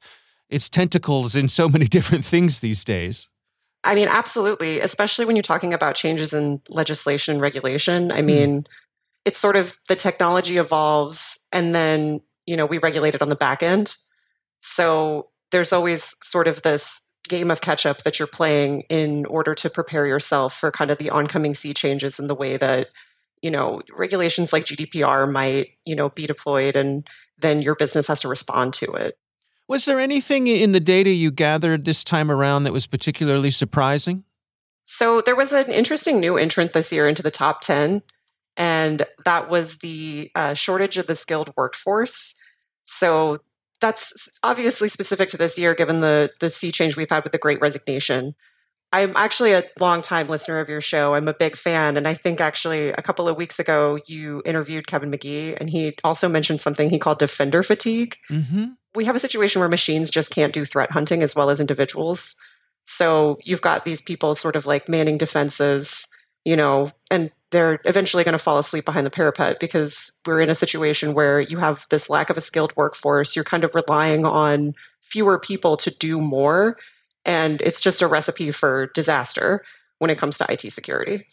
its 0.49 0.68
tentacles 0.68 1.35
in 1.35 1.49
so 1.49 1.68
many 1.68 1.87
different 1.97 2.25
things 2.25 2.61
these 2.61 2.85
days. 2.85 3.28
I 3.84 3.94
mean, 3.94 4.08
absolutely, 4.08 4.80
especially 4.80 5.26
when 5.26 5.36
you're 5.36 5.42
talking 5.42 5.74
about 5.74 5.94
changes 5.94 6.32
in 6.32 6.60
legislation 6.70 7.34
and 7.34 7.40
regulation. 7.40 8.10
I 8.10 8.20
hmm. 8.20 8.26
mean, 8.26 8.62
mm. 8.62 8.66
it's 9.24 9.38
sort 9.38 9.56
of 9.56 9.76
the 9.88 9.96
technology 9.96 10.56
evolves 10.56 11.38
and 11.52 11.74
then, 11.74 12.20
you 12.46 12.56
know, 12.56 12.66
we 12.66 12.78
regulate 12.78 13.14
it 13.14 13.22
on 13.22 13.28
the 13.28 13.36
back 13.36 13.62
end. 13.62 13.96
So 14.60 15.28
there's 15.52 15.72
always 15.72 16.16
sort 16.22 16.48
of 16.48 16.62
this 16.62 17.02
game 17.28 17.50
of 17.50 17.60
catch 17.60 17.86
up 17.86 18.02
that 18.02 18.18
you're 18.18 18.26
playing 18.26 18.82
in 18.88 19.26
order 19.26 19.54
to 19.54 19.70
prepare 19.70 20.06
yourself 20.06 20.54
for 20.54 20.70
kind 20.70 20.90
of 20.90 20.98
the 20.98 21.10
oncoming 21.10 21.54
sea 21.54 21.72
changes 21.74 22.18
in 22.18 22.26
the 22.26 22.34
way 22.34 22.56
that, 22.56 22.88
you 23.42 23.50
know, 23.50 23.82
regulations 23.92 24.52
like 24.52 24.64
GDPR 24.64 25.30
might, 25.30 25.70
you 25.84 25.94
know, 25.94 26.08
be 26.08 26.26
deployed 26.26 26.76
and 26.76 27.08
then 27.38 27.62
your 27.62 27.74
business 27.74 28.06
has 28.08 28.20
to 28.20 28.28
respond 28.28 28.72
to 28.74 28.92
it. 28.92 29.18
Was 29.68 29.87
there 29.87 29.99
anything 29.99 30.47
in 30.47 30.73
the 30.73 30.80
data 30.80 31.11
you 31.11 31.30
gathered 31.30 31.85
this 31.85 32.04
time 32.04 32.30
around 32.30 32.64
that 32.64 32.73
was 32.73 32.87
particularly 32.87 33.50
surprising? 33.50 34.25
So, 34.85 35.23
there 35.23 35.37
was 35.37 35.52
an 35.52 35.71
interesting 35.71 36.21
new 36.21 36.37
entrant 36.37 36.75
this 36.75 36.92
year 36.92 37.06
into 37.06 37.23
the 37.23 37.30
top 37.30 37.62
10, 37.62 38.02
and 38.56 39.06
that 39.25 39.49
was 39.49 39.78
the 39.78 40.30
uh, 40.35 40.52
shortage 40.52 40.99
of 40.99 41.06
the 41.06 41.16
skilled 41.16 41.50
workforce. 41.56 42.35
So, 42.85 43.38
that's 43.80 44.28
obviously 44.42 44.88
specific 44.88 45.30
to 45.30 45.38
this 45.38 45.58
year, 45.58 45.75
given 45.75 46.00
the, 46.00 46.30
the 46.41 46.50
sea 46.50 46.71
change 46.71 46.97
we've 46.97 47.10
had 47.10 47.25
with 47.25 47.32
the 47.32 47.38
great 47.38 47.60
resignation. 47.60 48.34
I'm 48.95 49.13
actually 49.17 49.52
a 49.52 49.65
long-time 49.80 50.28
listener 50.28 50.61
of 50.61 50.69
your 50.69 50.80
show. 50.80 51.15
I'm 51.15 51.28
a 51.28 51.35
big 51.35 51.57
fan. 51.57 51.97
And 51.97 52.07
I 52.07 52.15
think 52.15 52.41
actually 52.41 52.91
a 52.91 53.02
couple 53.02 53.28
of 53.28 53.37
weeks 53.37 53.59
ago, 53.59 53.99
you 54.07 54.43
interviewed 54.45 54.87
Kevin 54.87 55.11
Magee, 55.11 55.54
and 55.57 55.69
he 55.69 55.97
also 56.04 56.28
mentioned 56.28 56.61
something 56.61 56.89
he 56.89 56.99
called 56.99 57.19
defender 57.19 57.63
fatigue. 57.63 58.17
Mm-hmm 58.30 58.65
we 58.95 59.04
have 59.04 59.17
a 59.17 59.21
situation 59.21 59.61
where 59.61 59.69
machines 59.69 60.11
just 60.11 60.30
can't 60.30 60.52
do 60.52 60.65
threat 60.65 60.93
hunting 60.93 61.23
as 61.23 61.35
well 61.35 61.50
as 61.50 61.61
individuals. 61.61 62.37
So 62.87 63.39
you've 63.43 63.61
got 63.61 63.85
these 63.85 64.00
people 64.00 64.35
sort 64.35 64.57
of 64.57 64.67
like 64.67 64.89
manning 64.89 65.19
defenses, 65.19 66.07
you 66.45 66.57
know, 66.57 66.91
and 67.11 67.30
they're 67.50 67.80
eventually 67.85 68.25
going 68.25 68.35
to 68.35 68.39
fall 68.39 68.59
asleep 68.59 68.85
behind 68.85 69.07
the 69.07 69.11
parapet 69.11 69.59
because 69.61 70.13
we're 70.26 70.41
in 70.41 70.50
a 70.50 70.54
situation 70.54 71.15
where 71.15 71.41
you 71.41 71.59
have 71.59 71.87
this 71.91 72.11
lack 72.11 72.30
of 72.30 72.37
a 72.37 72.43
skilled 72.43 72.76
workforce. 72.76 73.35
You're 73.35 73.45
kind 73.45 73.65
of 73.65 73.75
relying 73.75 74.25
on 74.25 74.75
fewer 75.00 75.39
people 75.39 75.76
to 75.78 75.91
do 75.91 76.21
more. 76.21 76.76
And 77.25 77.60
it's 77.63 77.80
just 77.80 78.02
a 78.02 78.06
recipe 78.06 78.50
for 78.50 78.91
disaster 78.95 79.65
when 79.99 80.10
it 80.10 80.19
comes 80.19 80.39
to 80.39 80.47
IT 80.50 80.71
security. 80.73 81.25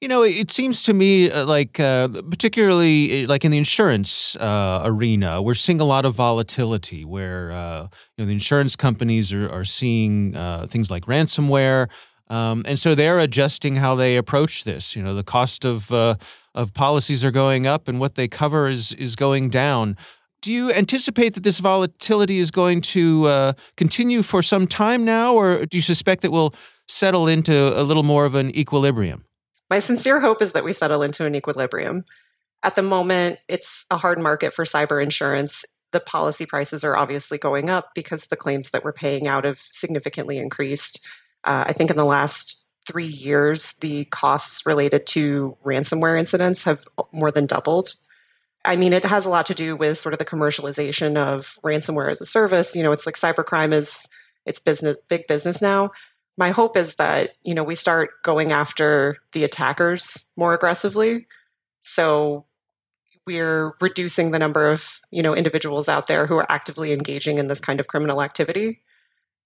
You 0.00 0.08
know, 0.08 0.22
it 0.22 0.50
seems 0.50 0.82
to 0.84 0.94
me 0.94 1.30
uh, 1.30 1.44
like, 1.44 1.78
uh, 1.78 2.08
particularly 2.08 3.24
uh, 3.24 3.28
like 3.28 3.44
in 3.44 3.50
the 3.50 3.58
insurance 3.58 4.34
uh, 4.36 4.80
arena, 4.82 5.42
we're 5.42 5.52
seeing 5.52 5.78
a 5.78 5.84
lot 5.84 6.06
of 6.06 6.14
volatility 6.14 7.04
where 7.04 7.52
uh, 7.52 7.82
you 8.16 8.22
know 8.22 8.24
the 8.24 8.32
insurance 8.32 8.76
companies 8.76 9.30
are, 9.30 9.46
are 9.50 9.64
seeing 9.64 10.34
uh, 10.34 10.66
things 10.66 10.90
like 10.90 11.04
ransomware, 11.04 11.88
um, 12.28 12.62
and 12.66 12.78
so 12.78 12.94
they're 12.94 13.18
adjusting 13.18 13.76
how 13.76 13.94
they 13.94 14.16
approach 14.16 14.64
this. 14.64 14.96
You 14.96 15.02
know, 15.02 15.14
the 15.14 15.22
cost 15.22 15.66
of 15.66 15.92
of 15.92 16.72
policies 16.72 17.22
are 17.22 17.30
going 17.30 17.66
up, 17.66 17.86
and 17.86 18.00
what 18.00 18.14
they 18.14 18.26
cover 18.26 18.68
is 18.68 18.94
is 18.94 19.16
going 19.16 19.50
down. 19.50 19.98
Do 20.42 20.52
you 20.52 20.72
anticipate 20.72 21.34
that 21.34 21.42
this 21.42 21.58
volatility 21.58 22.38
is 22.38 22.50
going 22.50 22.80
to 22.82 23.54
continue 23.76 24.22
for 24.22 24.42
some 24.42 24.66
time 24.66 25.04
now, 25.04 25.34
or 25.34 25.66
do 25.66 25.76
you 25.76 25.82
suspect 25.82 26.22
that 26.22 26.30
we'll 26.30 26.54
settle 26.88 27.28
into 27.28 27.78
a 27.78 27.82
little 27.82 28.02
more 28.02 28.24
of 28.24 28.34
an 28.34 28.54
equilibrium? 28.56 29.24
My 29.68 29.78
sincere 29.78 30.20
hope 30.20 30.42
is 30.42 30.52
that 30.52 30.64
we 30.64 30.72
settle 30.72 31.02
into 31.02 31.24
an 31.24 31.34
equilibrium. 31.34 32.04
At 32.62 32.74
the 32.74 32.82
moment, 32.82 33.38
it's 33.48 33.86
a 33.90 33.96
hard 33.96 34.18
market 34.18 34.52
for 34.52 34.64
cyber 34.64 35.02
insurance. 35.02 35.64
The 35.92 36.00
policy 36.00 36.46
prices 36.46 36.84
are 36.84 36.96
obviously 36.96 37.38
going 37.38 37.70
up 37.70 37.90
because 37.94 38.26
the 38.26 38.36
claims 38.36 38.70
that 38.70 38.84
we're 38.84 38.92
paying 38.92 39.28
out 39.28 39.44
have 39.44 39.58
significantly 39.58 40.38
increased. 40.38 41.04
Uh, 41.44 41.64
I 41.66 41.72
think 41.72 41.90
in 41.90 41.96
the 41.96 42.04
last 42.04 42.64
three 42.86 43.06
years, 43.06 43.74
the 43.80 44.06
costs 44.06 44.66
related 44.66 45.06
to 45.08 45.56
ransomware 45.64 46.18
incidents 46.18 46.64
have 46.64 46.86
more 47.12 47.30
than 47.30 47.46
doubled. 47.46 47.94
I 48.64 48.76
mean, 48.76 48.92
it 48.92 49.04
has 49.04 49.24
a 49.24 49.30
lot 49.30 49.46
to 49.46 49.54
do 49.54 49.74
with 49.74 49.98
sort 49.98 50.12
of 50.12 50.18
the 50.18 50.24
commercialization 50.24 51.16
of 51.16 51.58
ransomware 51.64 52.10
as 52.10 52.20
a 52.20 52.26
service. 52.26 52.76
You 52.76 52.82
know, 52.82 52.92
it's 52.92 53.06
like 53.06 53.14
cybercrime 53.14 53.72
is 53.72 54.06
it's 54.44 54.58
business, 54.58 54.96
big 55.08 55.26
business 55.26 55.62
now. 55.62 55.90
My 56.36 56.50
hope 56.50 56.76
is 56.76 56.96
that 56.96 57.32
you 57.42 57.54
know 57.54 57.64
we 57.64 57.74
start 57.74 58.22
going 58.22 58.52
after 58.52 59.18
the 59.32 59.44
attackers 59.44 60.30
more 60.36 60.54
aggressively. 60.54 61.26
So 61.82 62.44
we're 63.26 63.72
reducing 63.80 64.30
the 64.30 64.38
number 64.38 64.70
of 64.70 65.00
you 65.10 65.22
know 65.22 65.34
individuals 65.34 65.88
out 65.88 66.06
there 66.06 66.26
who 66.26 66.36
are 66.36 66.50
actively 66.50 66.92
engaging 66.92 67.38
in 67.38 67.46
this 67.46 67.60
kind 67.60 67.80
of 67.80 67.86
criminal 67.86 68.22
activity. 68.22 68.82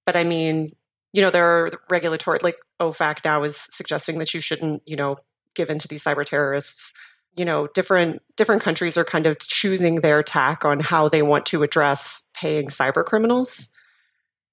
But 0.07 0.17
i 0.17 0.25
mean 0.25 0.73
you 1.15 1.23
know 1.23 1.31
there 1.31 1.47
are 1.47 1.71
regulatory 1.89 2.41
like 2.43 2.57
ofac 2.81 3.25
now 3.25 3.43
is 3.43 3.57
suggesting 3.57 4.19
that 4.19 4.35
you 4.35 4.41
shouldn't 4.41 4.83
you 4.85 4.97
know 4.97 5.17
give 5.55 5.71
in 5.71 5.79
to 5.79 5.89
these 5.89 6.05
cyber 6.05 6.27
terrorists 6.27 6.93
you 7.37 7.45
know 7.45 7.67
different 7.69 8.23
different 8.37 8.63
countries 8.63 8.97
are 8.97 9.05
kind 9.05 9.27
of 9.27 9.39
choosing 9.39 9.97
their 9.97 10.23
tack 10.23 10.65
on 10.65 10.81
how 10.81 11.09
they 11.09 11.23
want 11.23 11.47
to 11.47 11.63
address 11.63 12.29
paying 12.35 12.69
cyber 12.69 13.05
criminals 13.05 13.71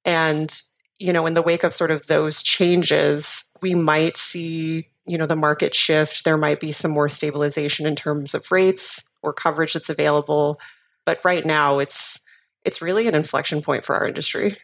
and 0.05 0.61
you 1.01 1.11
know, 1.11 1.25
in 1.25 1.33
the 1.33 1.41
wake 1.41 1.63
of 1.63 1.73
sort 1.73 1.89
of 1.89 2.05
those 2.05 2.43
changes, 2.43 3.51
we 3.61 3.73
might 3.73 4.17
see, 4.17 4.87
you 5.07 5.17
know, 5.17 5.25
the 5.25 5.35
market 5.35 5.73
shift. 5.73 6.23
There 6.23 6.37
might 6.37 6.59
be 6.59 6.71
some 6.71 6.91
more 6.91 7.09
stabilization 7.09 7.87
in 7.87 7.95
terms 7.95 8.35
of 8.35 8.51
rates 8.51 9.03
or 9.23 9.33
coverage 9.33 9.73
that's 9.73 9.89
available. 9.89 10.59
But 11.05 11.19
right 11.25 11.43
now 11.43 11.79
it's 11.79 12.21
it's 12.63 12.83
really 12.83 13.07
an 13.07 13.15
inflection 13.15 13.63
point 13.63 13.83
for 13.83 13.95
our 13.95 14.07
industry. 14.07 14.55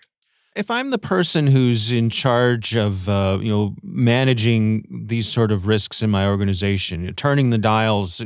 If 0.58 0.72
I'm 0.72 0.90
the 0.90 0.98
person 0.98 1.48
who's 1.48 1.92
in 1.92 2.10
charge 2.10 2.76
of 2.76 3.08
uh, 3.08 3.38
you 3.42 3.50
know 3.50 3.76
managing 3.84 5.06
these 5.08 5.28
sort 5.28 5.52
of 5.52 5.68
risks 5.68 6.02
in 6.02 6.10
my 6.10 6.28
organization, 6.28 7.14
turning 7.14 7.52
the 7.52 7.58
dials, 7.58 8.24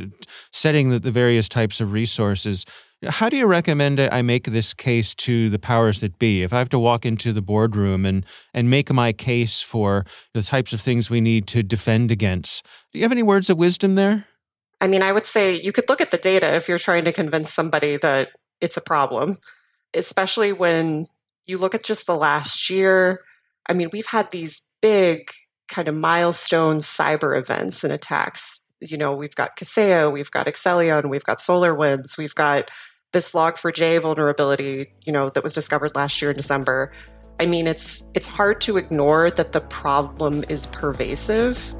setting 0.52 0.90
the, 0.90 1.00
the 1.00 1.12
various 1.12 1.50
types 1.50 1.82
of 1.82 1.92
resources, 1.92 2.66
how 3.08 3.30
do 3.30 3.36
you 3.36 3.48
recommend 3.48 4.00
I 4.00 4.22
make 4.22 4.46
this 4.46 4.74
case 4.74 5.16
to 5.16 5.50
the 5.50 5.58
powers 5.58 6.02
that 6.02 6.20
be? 6.20 6.44
If 6.44 6.54
I 6.54 6.60
have 6.60 6.70
to 6.70 6.80
walk 6.80 7.06
into 7.06 7.34
the 7.34 7.42
boardroom 7.42 8.06
and, 8.06 8.26
and 8.54 8.70
make 8.70 8.94
my 8.94 9.12
case 9.12 9.62
for 9.62 10.06
the 10.34 10.44
types 10.44 10.72
of 10.72 10.82
things 10.82 11.10
we 11.10 11.20
need 11.20 11.48
to 11.48 11.64
defend 11.64 12.12
against, 12.12 12.64
do 12.94 13.00
you 13.00 13.04
have 13.04 13.12
any 13.12 13.24
words 13.24 13.50
of 13.50 13.58
wisdom 13.58 13.96
there? 13.96 14.28
I 14.80 14.88
mean, 14.88 15.02
I 15.02 15.12
would 15.12 15.26
say 15.26 15.60
you 15.60 15.72
could 15.72 15.90
look 15.90 16.02
at 16.02 16.12
the 16.12 16.18
data 16.18 16.54
if 16.54 16.70
you're 16.70 16.80
trying 16.80 17.06
to 17.06 17.12
convince 17.12 17.52
somebody 17.52 17.98
that 17.98 18.30
it's 18.62 18.78
a 18.78 18.82
problem, 18.82 19.38
especially 19.94 20.54
when 20.54 21.08
You 21.46 21.58
look 21.58 21.76
at 21.76 21.84
just 21.84 22.06
the 22.08 22.16
last 22.16 22.70
year, 22.70 23.22
I 23.68 23.74
mean, 23.74 23.90
we've 23.92 24.06
had 24.06 24.32
these 24.32 24.62
big 24.82 25.30
kind 25.68 25.88
of 25.88 25.96
milestone 25.96 26.78
cyber 26.78 27.38
events 27.38 27.84
and 27.84 27.94
attacks. 27.94 28.60
You 28.80 28.98
know, 28.98 29.14
we've 29.14 29.36
got 29.36 29.58
Kaseya, 29.58 30.12
we've 30.12 30.32
got 30.32 30.48
Accellion, 30.48 31.10
we've 31.10 31.24
got 31.24 31.38
SolarWinds, 31.38 32.18
we've 32.18 32.36
got 32.36 32.70
this 33.14 33.34
log4j 33.34 34.02
vulnerability, 34.02 34.88
you 35.06 35.12
know, 35.12 35.30
that 35.30 35.44
was 35.44 35.54
discovered 35.54 35.96
last 35.96 36.22
year 36.22 36.32
in 36.32 36.38
December. 36.38 36.92
I 37.40 37.46
mean, 37.46 37.68
it's 37.68 38.04
it's 38.14 38.28
hard 38.28 38.62
to 38.62 38.78
ignore 38.78 39.32
that 39.32 39.52
the 39.52 39.62
problem 39.62 40.44
is 40.48 40.68
pervasive. 40.68 41.76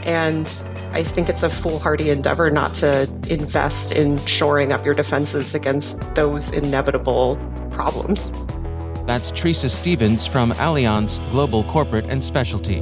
And 0.00 0.46
I 0.92 1.02
think 1.02 1.28
it's 1.28 1.42
a 1.42 1.50
foolhardy 1.50 2.10
endeavor 2.10 2.50
not 2.50 2.74
to 2.74 3.10
invest 3.28 3.90
in 3.90 4.18
shoring 4.26 4.72
up 4.72 4.84
your 4.84 4.94
defenses 4.94 5.54
against 5.54 6.14
those 6.14 6.52
inevitable 6.52 7.36
problems. 7.70 8.32
That's 9.06 9.30
Tresa 9.30 9.70
Stephens 9.70 10.26
from 10.26 10.50
Allianz 10.52 11.20
Global 11.30 11.62
Corporate 11.62 12.10
and 12.10 12.22
Specialty. 12.22 12.80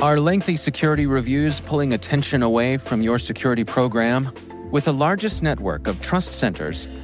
Are 0.00 0.20
lengthy 0.20 0.56
security 0.56 1.06
reviews 1.06 1.60
pulling 1.60 1.92
attention 1.92 2.44
away 2.44 2.76
from 2.76 3.02
your 3.02 3.18
security 3.18 3.64
program? 3.64 4.32
With 4.70 4.84
the 4.84 4.92
largest 4.92 5.42
network 5.42 5.86
of 5.88 6.00
trust 6.00 6.32
centers, 6.34 6.86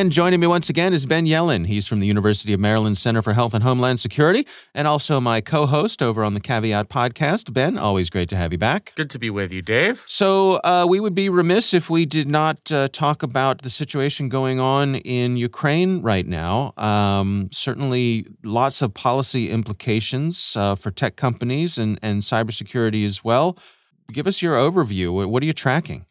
And 0.00 0.10
joining 0.10 0.40
me 0.40 0.46
once 0.46 0.70
again 0.70 0.94
is 0.94 1.04
Ben 1.04 1.26
Yelin. 1.26 1.66
He's 1.66 1.86
from 1.86 2.00
the 2.00 2.06
University 2.06 2.54
of 2.54 2.58
Maryland 2.58 2.96
Center 2.96 3.20
for 3.20 3.34
Health 3.34 3.52
and 3.52 3.62
Homeland 3.62 4.00
Security 4.00 4.46
and 4.74 4.88
also 4.88 5.20
my 5.20 5.42
co 5.42 5.66
host 5.66 6.00
over 6.00 6.24
on 6.24 6.32
the 6.32 6.40
Caveat 6.40 6.88
podcast. 6.88 7.52
Ben, 7.52 7.76
always 7.76 8.08
great 8.08 8.30
to 8.30 8.36
have 8.36 8.50
you 8.50 8.56
back. 8.56 8.94
Good 8.94 9.10
to 9.10 9.18
be 9.18 9.28
with 9.28 9.52
you, 9.52 9.60
Dave. 9.60 10.02
So, 10.06 10.58
uh, 10.64 10.86
we 10.88 11.00
would 11.00 11.14
be 11.14 11.28
remiss 11.28 11.74
if 11.74 11.90
we 11.90 12.06
did 12.06 12.28
not 12.28 12.72
uh, 12.72 12.88
talk 12.88 13.22
about 13.22 13.60
the 13.60 13.68
situation 13.68 14.30
going 14.30 14.58
on 14.58 14.94
in 14.94 15.36
Ukraine 15.36 16.00
right 16.00 16.26
now. 16.26 16.72
Um, 16.78 17.50
certainly, 17.52 18.24
lots 18.42 18.80
of 18.80 18.94
policy 18.94 19.50
implications 19.50 20.56
uh, 20.56 20.76
for 20.76 20.90
tech 20.90 21.16
companies 21.16 21.76
and, 21.76 21.98
and 22.02 22.22
cybersecurity 22.22 23.04
as 23.04 23.22
well. 23.22 23.58
Give 24.10 24.26
us 24.26 24.40
your 24.40 24.56
overview. 24.56 25.28
What 25.28 25.42
are 25.42 25.46
you 25.46 25.52
tracking? 25.52 26.06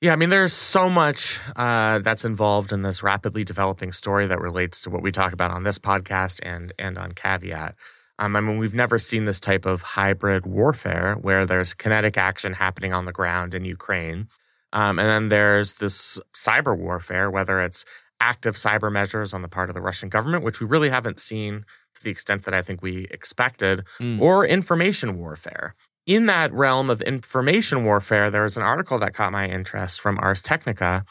Yeah, 0.00 0.12
I 0.12 0.16
mean, 0.16 0.30
there's 0.30 0.52
so 0.52 0.88
much 0.88 1.40
uh, 1.56 1.98
that's 1.98 2.24
involved 2.24 2.72
in 2.72 2.82
this 2.82 3.02
rapidly 3.02 3.42
developing 3.42 3.90
story 3.90 4.28
that 4.28 4.40
relates 4.40 4.80
to 4.82 4.90
what 4.90 5.02
we 5.02 5.10
talk 5.10 5.32
about 5.32 5.50
on 5.50 5.64
this 5.64 5.78
podcast 5.78 6.38
and 6.44 6.72
and 6.78 6.96
on 6.96 7.12
Caveat. 7.12 7.74
Um, 8.20 8.36
I 8.36 8.40
mean, 8.40 8.58
we've 8.58 8.74
never 8.74 9.00
seen 9.00 9.24
this 9.24 9.40
type 9.40 9.64
of 9.66 9.82
hybrid 9.82 10.46
warfare 10.46 11.16
where 11.20 11.44
there's 11.44 11.74
kinetic 11.74 12.16
action 12.16 12.52
happening 12.52 12.92
on 12.92 13.06
the 13.06 13.12
ground 13.12 13.54
in 13.54 13.64
Ukraine, 13.64 14.28
um, 14.72 15.00
and 15.00 15.08
then 15.08 15.28
there's 15.30 15.74
this 15.74 16.20
cyber 16.32 16.78
warfare, 16.78 17.28
whether 17.28 17.60
it's 17.60 17.84
active 18.20 18.54
cyber 18.54 18.92
measures 18.92 19.34
on 19.34 19.42
the 19.42 19.48
part 19.48 19.68
of 19.68 19.74
the 19.74 19.80
Russian 19.80 20.08
government, 20.08 20.44
which 20.44 20.60
we 20.60 20.66
really 20.66 20.90
haven't 20.90 21.18
seen 21.18 21.64
to 21.94 22.04
the 22.04 22.10
extent 22.10 22.44
that 22.44 22.54
I 22.54 22.62
think 22.62 22.82
we 22.82 23.08
expected, 23.10 23.84
mm. 24.00 24.20
or 24.20 24.46
information 24.46 25.18
warfare 25.18 25.74
in 26.08 26.24
that 26.24 26.50
realm 26.54 26.88
of 26.88 27.02
information 27.02 27.84
warfare, 27.84 28.30
there 28.30 28.42
was 28.42 28.56
an 28.56 28.62
article 28.62 28.98
that 28.98 29.12
caught 29.12 29.30
my 29.30 29.46
interest 29.46 30.00
from 30.00 30.18
Ars 30.18 30.40
Technica 30.40 31.04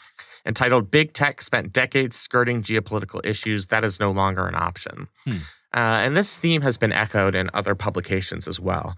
entitled 0.43 0.89
Big 0.89 1.13
Tech 1.13 1.39
Spent 1.41 1.71
Decades 1.71 2.17
Skirting 2.17 2.63
Geopolitical 2.63 3.23
Issues 3.23 3.67
That 3.67 3.86
Is 3.86 3.99
No 3.99 4.10
Longer 4.10 4.47
an 4.47 4.55
Option. 4.55 5.07
Hmm. 5.25 5.38
Uh, 5.71 6.01
and 6.01 6.17
this 6.17 6.36
theme 6.36 6.63
has 6.63 6.77
been 6.77 6.91
echoed 6.91 7.36
in 7.36 7.51
other 7.53 7.75
publications 7.75 8.47
as 8.47 8.60
well. 8.60 8.95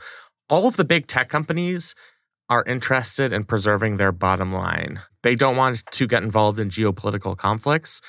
All 0.50 0.68
of 0.68 0.78
the 0.78 0.86
big 0.86 1.06
tech 1.06 1.28
companies 1.28 1.96
are 2.50 2.64
interested 2.64 3.34
in 3.34 3.44
preserving 3.44 3.98
their 3.98 4.14
bottom 4.14 4.54
line. 4.54 5.02
They 5.22 5.36
don't 5.36 5.58
want 5.58 5.84
to 5.92 6.08
get 6.08 6.24
involved 6.24 6.60
in 6.60 6.70
geopolitical 6.70 7.36
conflicts. 7.36 8.00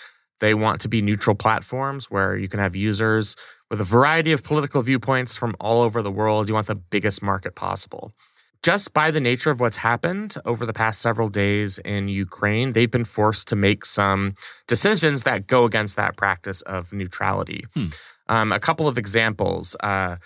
They 0.40 0.54
want 0.54 0.80
to 0.82 0.88
be 0.88 1.02
neutral 1.02 1.36
platforms 1.36 2.10
where 2.10 2.36
you 2.36 2.48
can 2.48 2.60
have 2.60 2.74
users 2.74 3.36
with 3.70 3.80
a 3.80 3.84
variety 3.84 4.32
of 4.32 4.42
political 4.42 4.82
viewpoints 4.82 5.36
from 5.36 5.54
all 5.60 5.82
over 5.82 6.02
the 6.02 6.10
world. 6.10 6.48
You 6.48 6.54
want 6.54 6.66
the 6.66 6.74
biggest 6.74 7.22
market 7.22 7.54
possible. 7.54 8.12
Just 8.62 8.92
by 8.92 9.10
the 9.10 9.20
nature 9.20 9.50
of 9.50 9.60
what's 9.60 9.78
happened 9.78 10.36
over 10.44 10.66
the 10.66 10.74
past 10.74 11.00
several 11.00 11.30
days 11.30 11.78
in 11.78 12.08
Ukraine, 12.08 12.72
they've 12.72 12.90
been 12.90 13.06
forced 13.06 13.48
to 13.48 13.56
make 13.56 13.86
some 13.86 14.34
decisions 14.66 15.22
that 15.22 15.46
go 15.46 15.64
against 15.64 15.96
that 15.96 16.16
practice 16.16 16.60
of 16.62 16.92
neutrality. 16.92 17.64
Hmm. 17.74 17.86
Um, 18.28 18.52
a 18.52 18.60
couple 18.60 18.86
of 18.86 18.98
examples. 18.98 19.76
Uh, 19.80 20.16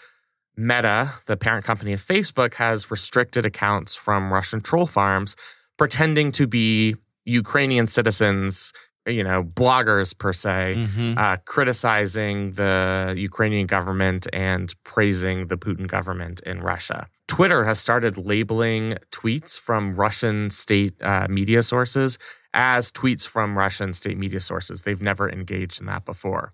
Meta, 0.57 1.13
the 1.27 1.37
parent 1.37 1.65
company 1.65 1.93
of 1.93 2.01
Facebook, 2.01 2.55
has 2.55 2.91
restricted 2.91 3.47
accounts 3.47 3.95
from 3.95 4.33
Russian 4.33 4.61
troll 4.61 4.87
farms 4.87 5.37
pretending 5.77 6.33
to 6.33 6.47
be 6.47 6.97
Ukrainian 7.25 7.87
citizens 7.87 8.73
you 9.07 9.23
know, 9.23 9.43
bloggers 9.43 10.17
per 10.17 10.33
se, 10.33 10.75
mm-hmm. 10.77 11.19
uh, 11.19 11.37
criticizing 11.45 12.53
the 12.53 13.15
Ukrainian 13.17 13.67
government 13.67 14.27
and 14.33 14.75
praising 14.85 15.49
the 15.49 15.57
Putin 15.57 15.87
government 15.87 16.41
in 16.41 16.61
Russia. 16.61 17.09
Twitter 17.27 17.65
has 17.65 17.79
started 17.79 18.17
labeling 18.19 18.97
tweets 19.11 19.59
from 19.59 19.95
Russian 19.95 20.51
state 20.51 20.95
uh, 21.03 21.27
media 21.29 21.63
sources 21.63 22.19
as 22.53 22.93
tweets 22.93 23.27
from 23.27 23.59
Russian 23.59 23.93
state 23.93 24.17
media 24.17 24.41
sources. 24.41 24.83
They've 24.83 25.03
never 25.03 25.29
engaged 25.29 25.81
in 25.81 25.87
that 25.87 26.05
before. 26.05 26.53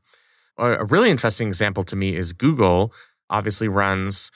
A 0.58 0.84
really 0.84 1.10
interesting 1.10 1.48
example 1.48 1.84
to 1.84 1.96
me 1.96 2.16
is 2.16 2.32
Google 2.32 2.92
obviously 3.30 3.68
runs 3.68 4.30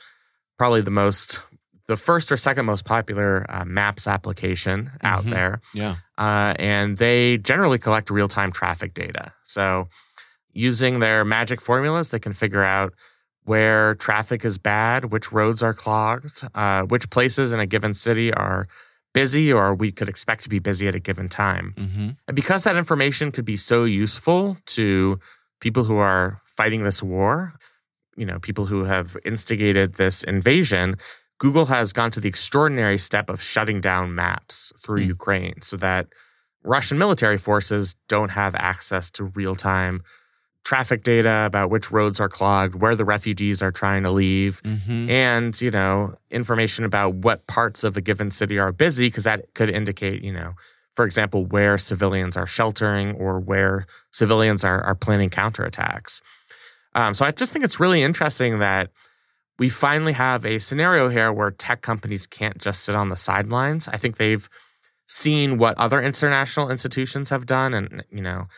probably 0.58 0.80
the 0.80 0.90
most 0.90 1.42
the 1.86 1.96
first 1.96 2.32
or 2.32 2.36
second 2.36 2.64
most 2.66 2.84
popular 2.84 3.44
uh, 3.48 3.64
maps 3.64 4.06
application 4.06 4.90
out 5.02 5.20
mm-hmm. 5.20 5.30
there. 5.30 5.60
Yeah. 5.74 5.96
Uh, 6.16 6.54
and 6.58 6.96
they 6.96 7.38
generally 7.38 7.78
collect 7.78 8.10
real 8.10 8.28
time 8.28 8.52
traffic 8.52 8.94
data. 8.94 9.32
So 9.42 9.88
using 10.52 11.00
their 11.00 11.24
magic 11.24 11.60
formulas, 11.60 12.08
they 12.08 12.18
can 12.18 12.32
figure 12.32 12.64
out 12.64 12.94
where 13.44 13.94
traffic 13.96 14.44
is 14.44 14.56
bad, 14.56 15.12
which 15.12 15.30
roads 15.30 15.62
are 15.62 15.74
clogged, 15.74 16.48
uh, 16.54 16.82
which 16.84 17.10
places 17.10 17.52
in 17.52 17.60
a 17.60 17.66
given 17.66 17.92
city 17.92 18.32
are 18.32 18.66
busy 19.12 19.52
or 19.52 19.74
we 19.74 19.92
could 19.92 20.08
expect 20.08 20.42
to 20.42 20.48
be 20.48 20.58
busy 20.58 20.88
at 20.88 20.94
a 20.94 20.98
given 20.98 21.28
time. 21.28 21.74
Mm-hmm. 21.76 22.08
And 22.26 22.34
because 22.34 22.64
that 22.64 22.76
information 22.76 23.30
could 23.30 23.44
be 23.44 23.56
so 23.56 23.84
useful 23.84 24.56
to 24.66 25.18
people 25.60 25.84
who 25.84 25.96
are 25.96 26.40
fighting 26.44 26.82
this 26.84 27.02
war, 27.02 27.54
you 28.16 28.24
know, 28.24 28.38
people 28.38 28.66
who 28.66 28.84
have 28.84 29.16
instigated 29.24 29.94
this 29.94 30.22
invasion, 30.24 30.96
Google 31.44 31.66
has 31.66 31.92
gone 31.92 32.10
to 32.12 32.20
the 32.20 32.28
extraordinary 32.30 32.96
step 32.96 33.28
of 33.28 33.42
shutting 33.42 33.78
down 33.78 34.14
maps 34.14 34.72
through 34.82 35.00
mm. 35.00 35.08
Ukraine 35.08 35.60
so 35.60 35.76
that 35.76 36.06
Russian 36.62 36.96
military 36.96 37.36
forces 37.36 37.96
don't 38.08 38.30
have 38.30 38.54
access 38.54 39.10
to 39.10 39.24
real 39.24 39.54
time 39.54 40.02
traffic 40.64 41.02
data 41.02 41.42
about 41.44 41.68
which 41.68 41.90
roads 41.90 42.18
are 42.18 42.30
clogged, 42.30 42.76
where 42.76 42.96
the 42.96 43.04
refugees 43.04 43.60
are 43.60 43.70
trying 43.70 44.04
to 44.04 44.10
leave, 44.10 44.62
mm-hmm. 44.62 45.10
and, 45.10 45.60
you 45.60 45.70
know, 45.70 46.14
information 46.30 46.82
about 46.86 47.16
what 47.16 47.46
parts 47.46 47.84
of 47.84 47.98
a 47.98 48.00
given 48.00 48.30
city 48.30 48.58
are 48.58 48.72
busy, 48.72 49.08
because 49.08 49.24
that 49.24 49.52
could 49.52 49.68
indicate, 49.68 50.24
you 50.24 50.32
know, 50.32 50.54
for 50.94 51.04
example, 51.04 51.44
where 51.44 51.76
civilians 51.76 52.38
are 52.38 52.46
sheltering 52.46 53.16
or 53.16 53.38
where 53.38 53.84
civilians 54.12 54.64
are, 54.64 54.80
are 54.80 54.94
planning 54.94 55.28
counterattacks. 55.28 56.22
Um, 56.94 57.12
so 57.12 57.26
I 57.26 57.32
just 57.32 57.52
think 57.52 57.66
it's 57.66 57.78
really 57.78 58.02
interesting 58.02 58.60
that 58.60 58.88
we 59.58 59.68
finally 59.68 60.12
have 60.12 60.44
a 60.44 60.58
scenario 60.58 61.08
here 61.08 61.32
where 61.32 61.50
tech 61.50 61.82
companies 61.82 62.26
can't 62.26 62.58
just 62.58 62.82
sit 62.82 62.94
on 62.94 63.08
the 63.08 63.16
sidelines. 63.16 63.88
I 63.88 63.96
think 63.96 64.16
they've 64.16 64.48
seen 65.06 65.58
what 65.58 65.76
other 65.78 66.00
international 66.00 66.70
institutions 66.70 67.30
have 67.30 67.46
done 67.46 67.74
and, 67.74 68.04
you 68.10 68.22
know, 68.22 68.48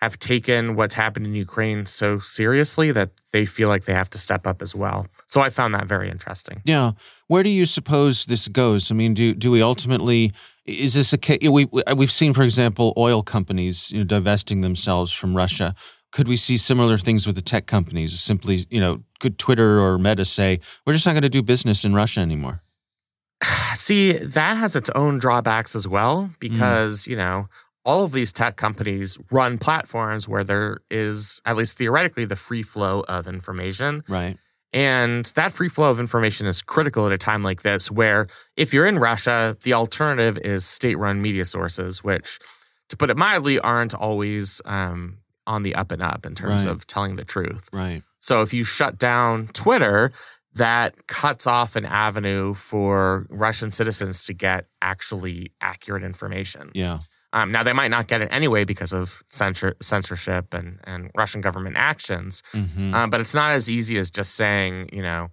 have 0.00 0.18
taken 0.18 0.76
what's 0.76 0.94
happened 0.94 1.26
in 1.26 1.34
Ukraine 1.34 1.84
so 1.84 2.20
seriously 2.20 2.92
that 2.92 3.10
they 3.32 3.44
feel 3.44 3.68
like 3.68 3.84
they 3.84 3.94
have 3.94 4.10
to 4.10 4.18
step 4.18 4.46
up 4.46 4.62
as 4.62 4.74
well. 4.74 5.08
So 5.26 5.40
I 5.40 5.50
found 5.50 5.74
that 5.74 5.86
very 5.86 6.08
interesting. 6.08 6.62
Yeah. 6.64 6.92
Where 7.26 7.42
do 7.42 7.50
you 7.50 7.66
suppose 7.66 8.26
this 8.26 8.46
goes? 8.46 8.92
I 8.92 8.94
mean, 8.94 9.14
do 9.14 9.34
do 9.34 9.50
we 9.50 9.60
ultimately 9.60 10.32
is 10.64 10.94
this 10.94 11.12
a 11.12 11.18
case? 11.18 11.38
We 11.48 11.66
we've 11.96 12.12
seen, 12.12 12.32
for 12.32 12.44
example, 12.44 12.92
oil 12.96 13.22
companies 13.22 13.90
you 13.90 13.98
know, 13.98 14.04
divesting 14.04 14.60
themselves 14.60 15.10
from 15.10 15.36
Russia. 15.36 15.74
Could 16.10 16.28
we 16.28 16.36
see 16.36 16.56
similar 16.56 16.96
things 16.96 17.26
with 17.26 17.36
the 17.36 17.42
tech 17.42 17.66
companies? 17.66 18.18
Simply, 18.20 18.64
you 18.70 18.80
know, 18.80 19.02
could 19.20 19.38
Twitter 19.38 19.80
or 19.80 19.98
Meta 19.98 20.24
say 20.24 20.60
we're 20.86 20.94
just 20.94 21.06
not 21.06 21.12
going 21.12 21.22
to 21.22 21.28
do 21.28 21.42
business 21.42 21.84
in 21.84 21.94
Russia 21.94 22.20
anymore? 22.20 22.62
See, 23.74 24.12
that 24.12 24.56
has 24.56 24.74
its 24.74 24.90
own 24.90 25.18
drawbacks 25.18 25.76
as 25.76 25.86
well 25.86 26.30
because, 26.40 27.02
mm. 27.02 27.08
you 27.08 27.16
know, 27.16 27.48
all 27.84 28.04
of 28.04 28.12
these 28.12 28.32
tech 28.32 28.56
companies 28.56 29.18
run 29.30 29.58
platforms 29.58 30.28
where 30.28 30.44
there 30.44 30.80
is, 30.90 31.40
at 31.46 31.56
least 31.56 31.78
theoretically, 31.78 32.24
the 32.24 32.36
free 32.36 32.62
flow 32.62 33.04
of 33.08 33.26
information. 33.26 34.02
Right. 34.08 34.36
And 34.72 35.24
that 35.36 35.52
free 35.52 35.70
flow 35.70 35.90
of 35.90 35.98
information 35.98 36.46
is 36.46 36.60
critical 36.60 37.06
at 37.06 37.12
a 37.12 37.18
time 37.18 37.42
like 37.42 37.62
this, 37.62 37.90
where 37.90 38.26
if 38.56 38.74
you're 38.74 38.86
in 38.86 38.98
Russia, 38.98 39.56
the 39.62 39.72
alternative 39.72 40.38
is 40.44 40.66
state 40.66 40.98
run 40.98 41.22
media 41.22 41.46
sources, 41.46 42.04
which, 42.04 42.38
to 42.90 42.96
put 42.96 43.08
it 43.08 43.16
mildly, 43.16 43.58
aren't 43.58 43.94
always 43.94 44.60
um, 44.66 45.18
on 45.48 45.62
the 45.64 45.74
up 45.74 45.90
and 45.90 46.02
up 46.02 46.24
in 46.24 46.34
terms 46.36 46.64
right. 46.64 46.70
of 46.72 46.86
telling 46.86 47.16
the 47.16 47.24
truth. 47.24 47.68
Right. 47.72 48.02
So 48.20 48.42
if 48.42 48.52
you 48.52 48.62
shut 48.62 48.98
down 48.98 49.48
Twitter, 49.48 50.12
that 50.54 51.06
cuts 51.06 51.46
off 51.46 51.74
an 51.76 51.84
avenue 51.84 52.54
for 52.54 53.26
Russian 53.30 53.72
citizens 53.72 54.24
to 54.26 54.34
get 54.34 54.66
actually 54.82 55.52
accurate 55.60 56.04
information. 56.04 56.70
Yeah. 56.74 56.98
Um, 57.32 57.52
now 57.52 57.62
they 57.62 57.72
might 57.72 57.88
not 57.88 58.08
get 58.08 58.22
it 58.22 58.28
anyway 58.32 58.64
because 58.64 58.92
of 58.92 59.22
censor- 59.30 59.76
censorship 59.80 60.54
and, 60.54 60.80
and 60.84 61.10
Russian 61.14 61.40
government 61.40 61.76
actions, 61.76 62.42
mm-hmm. 62.52 62.94
um, 62.94 63.10
but 63.10 63.20
it's 63.20 63.34
not 63.34 63.50
as 63.50 63.68
easy 63.68 63.98
as 63.98 64.10
just 64.10 64.34
saying, 64.34 64.88
you 64.92 65.02
know, 65.02 65.28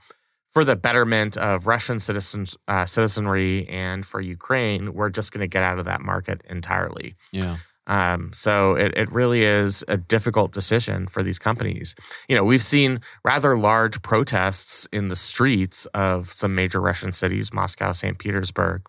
for 0.51 0.65
the 0.65 0.75
betterment 0.75 1.37
of 1.37 1.67
Russian 1.67 1.99
citizens, 1.99 2.57
uh, 2.67 2.85
citizenry 2.85 3.67
and 3.69 4.05
for 4.05 4.21
Ukraine, 4.21 4.93
we're 4.93 5.09
just 5.09 5.31
going 5.33 5.41
to 5.41 5.47
get 5.47 5.63
out 5.63 5.79
of 5.79 5.85
that 5.85 6.01
market 6.01 6.41
entirely. 6.49 7.15
Yeah. 7.31 7.57
Um, 7.87 8.31
so 8.33 8.75
it, 8.75 8.93
it 8.97 9.11
really 9.11 9.43
is 9.43 9.83
a 9.87 9.97
difficult 9.97 10.51
decision 10.51 11.07
for 11.07 11.23
these 11.23 11.39
companies. 11.39 11.95
You 12.27 12.35
know, 12.35 12.43
we've 12.43 12.63
seen 12.63 13.01
rather 13.23 13.57
large 13.57 14.01
protests 14.01 14.87
in 14.91 15.09
the 15.09 15.15
streets 15.15 15.85
of 15.87 16.31
some 16.31 16.55
major 16.55 16.81
Russian 16.81 17.11
cities, 17.11 17.53
Moscow, 17.53 17.91
St. 17.91 18.17
Petersburg, 18.17 18.87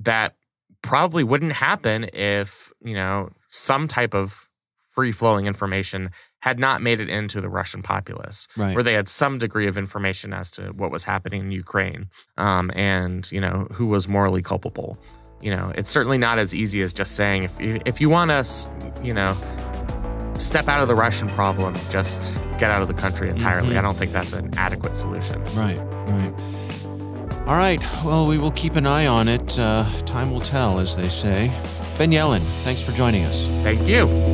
that 0.00 0.34
probably 0.82 1.24
wouldn't 1.24 1.52
happen 1.52 2.10
if, 2.12 2.72
you 2.82 2.94
know, 2.94 3.30
some 3.48 3.88
type 3.88 4.14
of 4.14 4.48
free 4.94 5.10
flowing 5.12 5.46
information 5.46 6.10
had 6.40 6.58
not 6.58 6.80
made 6.80 7.00
it 7.00 7.08
into 7.08 7.40
the 7.40 7.48
Russian 7.48 7.82
populace, 7.82 8.46
right. 8.56 8.74
where 8.74 8.84
they 8.84 8.92
had 8.92 9.08
some 9.08 9.38
degree 9.38 9.66
of 9.66 9.76
information 9.76 10.32
as 10.32 10.50
to 10.52 10.66
what 10.68 10.90
was 10.90 11.04
happening 11.04 11.42
in 11.42 11.50
Ukraine 11.50 12.08
um, 12.36 12.70
and, 12.74 13.30
you 13.32 13.40
know, 13.40 13.66
who 13.72 13.86
was 13.86 14.06
morally 14.06 14.42
culpable. 14.42 14.98
You 15.44 15.54
know, 15.54 15.72
it's 15.76 15.90
certainly 15.90 16.16
not 16.16 16.38
as 16.38 16.54
easy 16.54 16.80
as 16.80 16.94
just 16.94 17.16
saying 17.16 17.42
if 17.42 17.60
you, 17.60 17.78
if 17.84 18.00
you 18.00 18.08
want 18.08 18.30
us, 18.30 18.66
you 19.02 19.12
know, 19.12 19.36
step 20.38 20.68
out 20.68 20.80
of 20.80 20.88
the 20.88 20.94
Russian 20.94 21.28
problem, 21.28 21.74
just 21.90 22.42
get 22.56 22.70
out 22.70 22.80
of 22.80 22.88
the 22.88 22.94
country 22.94 23.28
entirely. 23.28 23.68
Mm-hmm. 23.68 23.78
I 23.78 23.82
don't 23.82 23.94
think 23.94 24.10
that's 24.10 24.32
an 24.32 24.56
adequate 24.56 24.96
solution. 24.96 25.44
Right, 25.54 25.78
right. 25.78 26.34
All 27.46 27.56
right. 27.56 27.80
Well, 28.06 28.26
we 28.26 28.38
will 28.38 28.52
keep 28.52 28.74
an 28.74 28.86
eye 28.86 29.06
on 29.06 29.28
it. 29.28 29.58
Uh, 29.58 29.84
time 30.06 30.30
will 30.30 30.40
tell, 30.40 30.80
as 30.80 30.96
they 30.96 31.10
say. 31.10 31.48
Ben 31.98 32.10
Yelin, 32.10 32.42
thanks 32.62 32.80
for 32.80 32.92
joining 32.92 33.26
us. 33.26 33.46
Thank 33.62 33.86
you. 33.86 34.33